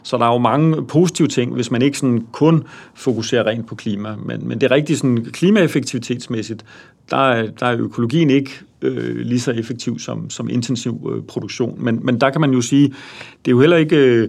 Så 0.02 0.18
der 0.18 0.24
er 0.24 0.32
jo 0.32 0.38
mange 0.38 0.86
positive 0.86 1.28
ting, 1.28 1.54
hvis 1.54 1.70
man 1.70 1.82
ikke 1.82 1.98
sådan 1.98 2.26
kun 2.32 2.64
fokuserer 2.94 3.46
rent 3.46 3.66
på 3.66 3.74
klima. 3.74 4.16
Men, 4.16 4.48
men 4.48 4.60
det 4.60 4.70
er 4.70 4.74
rigtigt 4.74 4.98
sådan 4.98 5.24
klimaeffektivitetsmæssigt, 5.32 6.64
der 7.10 7.16
er, 7.16 7.50
der 7.60 7.66
er 7.66 7.76
økologien 7.78 8.30
ikke 8.30 8.50
øh, 8.82 9.16
lige 9.16 9.40
så 9.40 9.50
effektiv 9.50 9.98
som, 9.98 10.30
som 10.30 10.48
intensiv 10.50 11.12
øh, 11.14 11.22
produktion. 11.22 11.84
Men, 11.84 12.00
men 12.02 12.20
der 12.20 12.30
kan 12.30 12.40
man 12.40 12.50
jo 12.50 12.60
sige, 12.60 12.88
det 13.44 13.50
er 13.50 13.52
jo 13.52 13.60
heller 13.60 13.76
ikke... 13.76 13.96
Øh, 13.96 14.28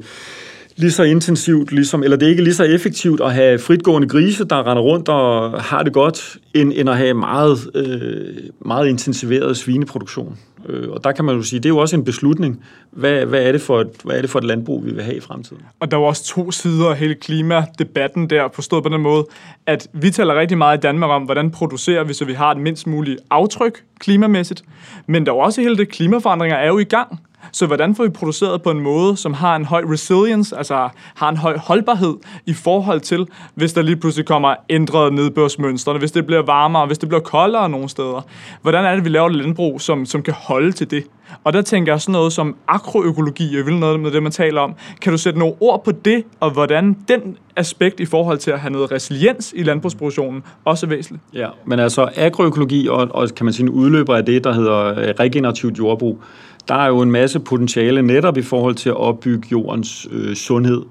lige 0.80 0.92
så 0.92 1.04
intensivt, 1.04 1.72
ligesom, 1.72 2.04
eller 2.04 2.18
det 2.18 2.26
er 2.26 2.30
ikke 2.30 2.44
lige 2.44 2.54
så 2.54 2.64
effektivt 2.64 3.22
at 3.22 3.34
have 3.34 3.60
fritgående 3.60 4.08
grise, 4.08 4.44
der 4.44 4.68
render 4.68 4.84
rundt 4.84 5.10
og 5.10 5.62
har 5.62 5.84
det 5.84 5.94
godt, 5.94 6.38
end, 6.54 6.74
end 6.76 6.90
at 6.90 6.98
have 6.98 7.14
meget, 7.14 7.58
øh, 7.76 8.36
meget 8.66 8.88
intensiveret 8.88 9.58
svineproduktion. 9.58 10.38
Øh, 10.70 10.90
og 10.90 11.04
der 11.04 11.12
kan 11.12 11.26
man 11.26 11.36
jo 11.36 11.44
sige, 11.44 11.60
det 11.60 11.66
er 11.66 11.70
jo 11.70 11.78
også 11.78 11.96
en 11.96 12.04
beslutning. 12.04 12.64
Hvad, 12.92 13.26
hvad, 13.26 13.44
er 13.44 13.52
det 13.52 13.62
for 13.62 13.82
et, 13.82 13.90
hvad 14.04 14.18
er 14.18 14.22
det 14.22 14.30
for 14.30 14.40
et 14.40 14.46
landbrug, 14.46 14.86
vi 14.86 14.92
vil 14.92 15.04
have 15.04 15.18
i 15.18 15.20
fremtiden? 15.20 15.62
Og 15.80 15.92
der 15.92 15.98
er 15.98 16.02
også 16.02 16.26
to 16.26 16.52
sider 16.52 16.90
af 16.90 16.98
hele 16.98 17.16
klimadebatten 17.16 18.30
der, 18.30 18.48
forstået 18.54 18.84
på 18.84 18.90
den 18.90 19.02
måde, 19.02 19.26
at 19.66 19.88
vi 19.94 20.12
taler 20.12 20.40
rigtig 20.40 20.58
meget 20.58 20.78
i 20.78 20.82
Danmark 20.82 21.10
om, 21.10 21.24
hvordan 21.24 21.52
producerer 21.52 22.04
vi, 22.04 22.14
så 22.14 22.26
vi 22.26 22.34
har 22.34 22.52
et 22.52 22.58
mindst 22.58 22.88
muligt 22.88 23.20
aftryk 23.30 23.84
klimamæssigt. 24.00 24.64
Men 25.08 25.26
der 25.26 25.32
er 25.32 25.36
også 25.36 25.62
hele 25.62 25.78
det, 25.78 25.90
klimaforandringer 25.90 26.58
er 26.58 26.68
jo 26.68 26.80
i 26.80 26.84
gang. 26.84 27.20
Så 27.52 27.66
hvordan 27.66 27.96
får 27.96 28.04
vi 28.04 28.10
produceret 28.10 28.62
på 28.62 28.72
en 28.72 28.80
måde, 28.80 29.18
som 29.18 29.34
har 29.34 29.56
en 29.56 29.66
høj 29.66 29.84
resilience, 29.92 30.58
altså 30.58 30.90
har 31.16 31.30
en 31.30 31.38
høj 31.38 31.58
holdbarhed 31.58 32.16
i 32.46 32.54
forhold 32.54 33.02
til, 33.02 33.28
hvis 33.56 33.74
der 33.74 33.82
lige 33.82 33.96
pludselig 33.96 34.26
kommer 34.26 34.56
ændrede 34.70 35.12
nedbørsmønstre, 35.12 35.98
hvis 35.98 36.12
det 36.12 36.26
bliver 36.26 36.42
varmere, 36.42 36.86
hvis 36.86 36.98
det 36.98 37.10
bliver 37.10 37.22
koldere 37.22 37.70
nogle 37.70 37.90
steder. 37.90 38.22
Hvordan 38.62 38.86
er 38.86 38.96
det, 38.96 39.04
vi 39.04 39.10
laver 39.10 39.28
et 39.30 39.36
landbrug, 39.36 39.82
som, 39.82 40.06
som 40.06 40.24
kan 40.24 40.34
holde 40.34 40.72
til 40.72 40.92
det? 40.92 41.04
Og 41.44 41.54
der 41.54 41.62
tænker 41.62 41.94
jeg 41.94 42.02
sådan 42.02 42.14
noget 42.14 42.34
som 42.34 42.56
agroøkologi, 42.68 43.58
jeg 43.58 43.66
vil 43.66 43.76
noget 43.76 44.00
med 44.00 44.12
det, 44.12 44.24
man 44.24 44.32
taler 44.32 44.62
om. 44.62 44.76
Kan 45.02 45.12
du 45.12 45.18
sætte 45.18 45.40
nogle 45.40 45.56
ord 45.60 45.84
på 45.84 45.92
det, 45.92 46.24
og 46.40 46.52
hvordan 46.52 46.98
den 47.08 47.38
aspekt 47.56 48.00
i 48.00 48.06
forhold 48.06 48.38
til 48.38 48.52
at 48.52 48.60
have 48.60 48.72
noget 48.72 48.92
resiliens 48.92 49.54
i 49.56 49.64
landbrugsproduktionen 49.64 50.44
også 50.66 50.86
er 50.86 50.90
væsentligt? 50.90 51.24
Ja, 51.34 51.48
men 51.66 51.80
altså 51.80 52.10
agroøkologi 52.16 52.88
og, 52.88 53.08
og 53.12 53.30
kan 53.36 53.46
man 53.46 53.54
sige 53.54 53.64
en 53.64 53.70
udløber 53.70 54.16
af 54.16 54.26
det, 54.26 54.44
der 54.44 54.54
hedder 54.54 55.00
øh, 55.00 55.14
regenerativt 55.20 55.78
jordbrug, 55.78 56.22
der 56.68 56.76
er 56.76 56.88
jo 56.88 57.02
en 57.02 57.12
masse 57.12 57.40
potentiale 57.40 58.02
netop 58.02 58.38
i 58.38 58.42
forhold 58.42 58.76
til 58.76 58.90
at 58.90 58.96
opbygge 58.96 59.48
jordens 59.52 60.08
øh, 60.12 60.36
sundhed. 60.36 60.82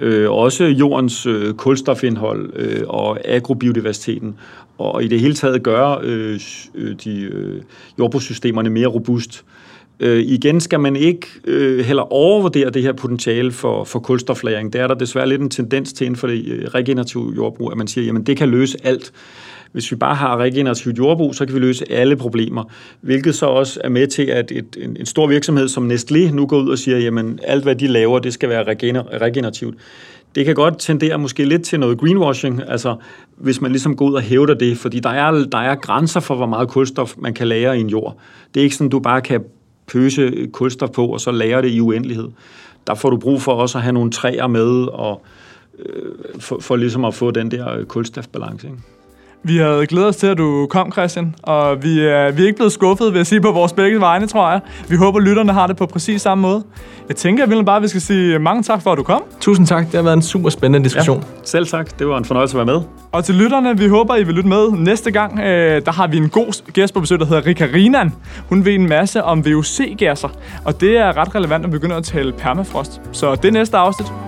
Øh, 0.00 0.30
også 0.30 0.64
jordens 0.64 1.26
øh, 1.26 1.54
kulstofindhold 1.54 2.52
øh, 2.56 2.82
og 2.88 3.18
agrobiodiversiteten, 3.24 4.36
og 4.78 5.04
i 5.04 5.08
det 5.08 5.20
hele 5.20 5.34
taget 5.34 5.62
gøre 5.62 5.98
øh, 6.02 6.40
øh 6.74 6.96
de 7.04 7.20
øh, 7.20 7.62
jordbrugssystemerne 7.98 8.70
mere 8.70 8.86
robust. 8.86 9.44
Øh, 9.44 9.67
Øh, 10.00 10.18
igen 10.18 10.60
skal 10.60 10.80
man 10.80 10.96
ikke 10.96 11.26
øh, 11.44 11.84
heller 11.84 12.12
overvurdere 12.12 12.70
det 12.70 12.82
her 12.82 12.92
potentiale 12.92 13.52
for, 13.52 13.84
for 13.84 13.98
kulstoflæring. 13.98 14.72
Der 14.72 14.82
er 14.82 14.86
der 14.86 14.94
desværre 14.94 15.28
lidt 15.28 15.42
en 15.42 15.50
tendens 15.50 15.92
til 15.92 16.04
inden 16.04 16.16
for 16.16 16.26
det 16.26 16.46
øh, 16.46 16.64
regenerative 16.64 17.32
jordbrug, 17.36 17.72
at 17.72 17.78
man 17.78 17.86
siger, 17.86 18.18
at 18.18 18.26
det 18.26 18.36
kan 18.36 18.48
løse 18.48 18.78
alt. 18.84 19.12
Hvis 19.72 19.90
vi 19.90 19.96
bare 19.96 20.14
har 20.14 20.36
regenerativt 20.36 20.98
jordbrug, 20.98 21.34
så 21.34 21.46
kan 21.46 21.54
vi 21.54 21.60
løse 21.60 21.92
alle 21.92 22.16
problemer, 22.16 22.64
hvilket 23.00 23.34
så 23.34 23.46
også 23.46 23.80
er 23.84 23.88
med 23.88 24.06
til, 24.06 24.22
at 24.22 24.52
et, 24.52 24.76
en, 24.82 24.96
en 25.00 25.06
stor 25.06 25.26
virksomhed 25.26 25.68
som 25.68 25.90
Nestlé 25.90 26.32
nu 26.32 26.46
går 26.46 26.58
ud 26.62 26.70
og 26.70 26.78
siger, 26.78 26.98
jamen 26.98 27.38
alt 27.42 27.62
hvad 27.62 27.76
de 27.76 27.86
laver, 27.86 28.18
det 28.18 28.32
skal 28.32 28.48
være 28.48 28.64
regener, 28.64 29.20
regenerativt. 29.20 29.74
Det 30.34 30.44
kan 30.44 30.54
godt 30.54 30.78
tendere 30.78 31.18
måske 31.18 31.44
lidt 31.44 31.62
til 31.62 31.80
noget 31.80 31.98
greenwashing, 31.98 32.62
altså 32.68 32.96
hvis 33.36 33.60
man 33.60 33.70
ligesom 33.70 33.96
går 33.96 34.08
ud 34.08 34.14
og 34.14 34.22
hævder 34.22 34.54
det, 34.54 34.78
fordi 34.78 35.00
der 35.00 35.10
er, 35.10 35.44
der 35.52 35.58
er 35.58 35.74
grænser 35.74 36.20
for, 36.20 36.34
hvor 36.34 36.46
meget 36.46 36.68
kulstof 36.68 37.14
man 37.18 37.34
kan 37.34 37.48
lære 37.48 37.78
i 37.78 37.80
en 37.80 37.88
jord. 37.88 38.16
Det 38.54 38.60
er 38.60 38.64
ikke 38.64 38.76
sådan, 38.76 38.90
du 38.90 38.98
bare 39.00 39.20
kan 39.20 39.40
pøse 39.88 40.48
kulstof 40.52 40.90
på, 40.90 41.06
og 41.06 41.20
så 41.20 41.30
lære 41.30 41.62
det 41.62 41.70
i 41.70 41.80
uendelighed. 41.80 42.28
Der 42.86 42.94
får 42.94 43.10
du 43.10 43.16
brug 43.16 43.42
for 43.42 43.52
også 43.52 43.78
at 43.78 43.82
have 43.82 43.92
nogle 43.92 44.10
træer 44.10 44.46
med, 44.46 44.86
og 44.86 45.22
øh, 45.78 46.12
for, 46.40 46.58
for 46.60 46.76
ligesom 46.76 47.04
at 47.04 47.14
få 47.14 47.30
den 47.30 47.50
der 47.50 47.84
kulstofbalance. 47.84 48.66
Ikke? 48.66 48.78
Vi 49.42 49.56
havde 49.56 49.86
glædet 49.86 50.08
os 50.08 50.16
til, 50.16 50.26
at 50.26 50.38
du 50.38 50.66
kom, 50.70 50.92
Christian, 50.92 51.34
og 51.42 51.82
vi 51.82 52.00
er, 52.00 52.30
vi 52.30 52.42
er 52.42 52.46
ikke 52.46 52.56
blevet 52.56 52.72
skuffet, 52.72 53.12
vil 53.12 53.18
jeg 53.18 53.26
sige, 53.26 53.40
på 53.40 53.52
vores 53.52 53.72
begge 53.72 54.00
vegne, 54.00 54.26
tror 54.26 54.50
jeg. 54.50 54.60
Vi 54.88 54.96
håber, 54.96 55.20
lytterne 55.20 55.52
har 55.52 55.66
det 55.66 55.76
på 55.76 55.86
præcis 55.86 56.22
samme 56.22 56.42
måde. 56.42 56.64
Jeg 57.08 57.16
tænker, 57.16 57.44
at 57.44 57.50
vi 57.50 57.62
bare, 57.62 57.76
at 57.76 57.82
vi 57.82 57.88
skal 57.88 58.00
sige 58.00 58.38
mange 58.38 58.62
tak 58.62 58.82
for, 58.82 58.92
at 58.92 58.98
du 58.98 59.02
kom. 59.02 59.22
Tusind 59.40 59.66
tak. 59.66 59.86
Det 59.86 59.94
har 59.94 60.02
været 60.02 60.16
en 60.16 60.22
super 60.22 60.50
spændende 60.50 60.84
diskussion. 60.84 61.16
Ja, 61.16 61.22
selv 61.44 61.66
tak. 61.66 61.98
Det 61.98 62.08
var 62.08 62.18
en 62.18 62.24
fornøjelse 62.24 62.60
at 62.60 62.66
være 62.66 62.76
med. 62.76 62.84
Og 63.12 63.24
til 63.24 63.34
lytterne, 63.34 63.78
vi 63.78 63.88
håber, 63.88 64.16
I 64.16 64.22
vil 64.22 64.34
lytte 64.34 64.48
med 64.48 64.70
næste 64.70 65.10
gang. 65.10 65.40
Øh, 65.40 65.82
der 65.86 65.92
har 65.92 66.06
vi 66.06 66.16
en 66.16 66.28
god 66.28 66.72
gæst 66.72 66.94
på 66.94 67.00
besøg, 67.00 67.18
der 67.18 67.26
hedder 67.26 67.46
Rika 67.46 67.66
Rinan. 67.74 68.12
Hun 68.48 68.64
ved 68.64 68.74
en 68.74 68.88
masse 68.88 69.24
om 69.24 69.46
VUC-gasser, 69.46 70.28
og 70.64 70.80
det 70.80 70.96
er 70.96 71.16
ret 71.16 71.34
relevant 71.34 71.64
at 71.64 71.70
begynde 71.70 71.94
at 71.94 72.04
tale 72.04 72.32
permafrost. 72.32 73.00
Så 73.12 73.34
det 73.34 73.44
er 73.44 73.52
næste 73.52 73.76
afsnit. 73.76 74.27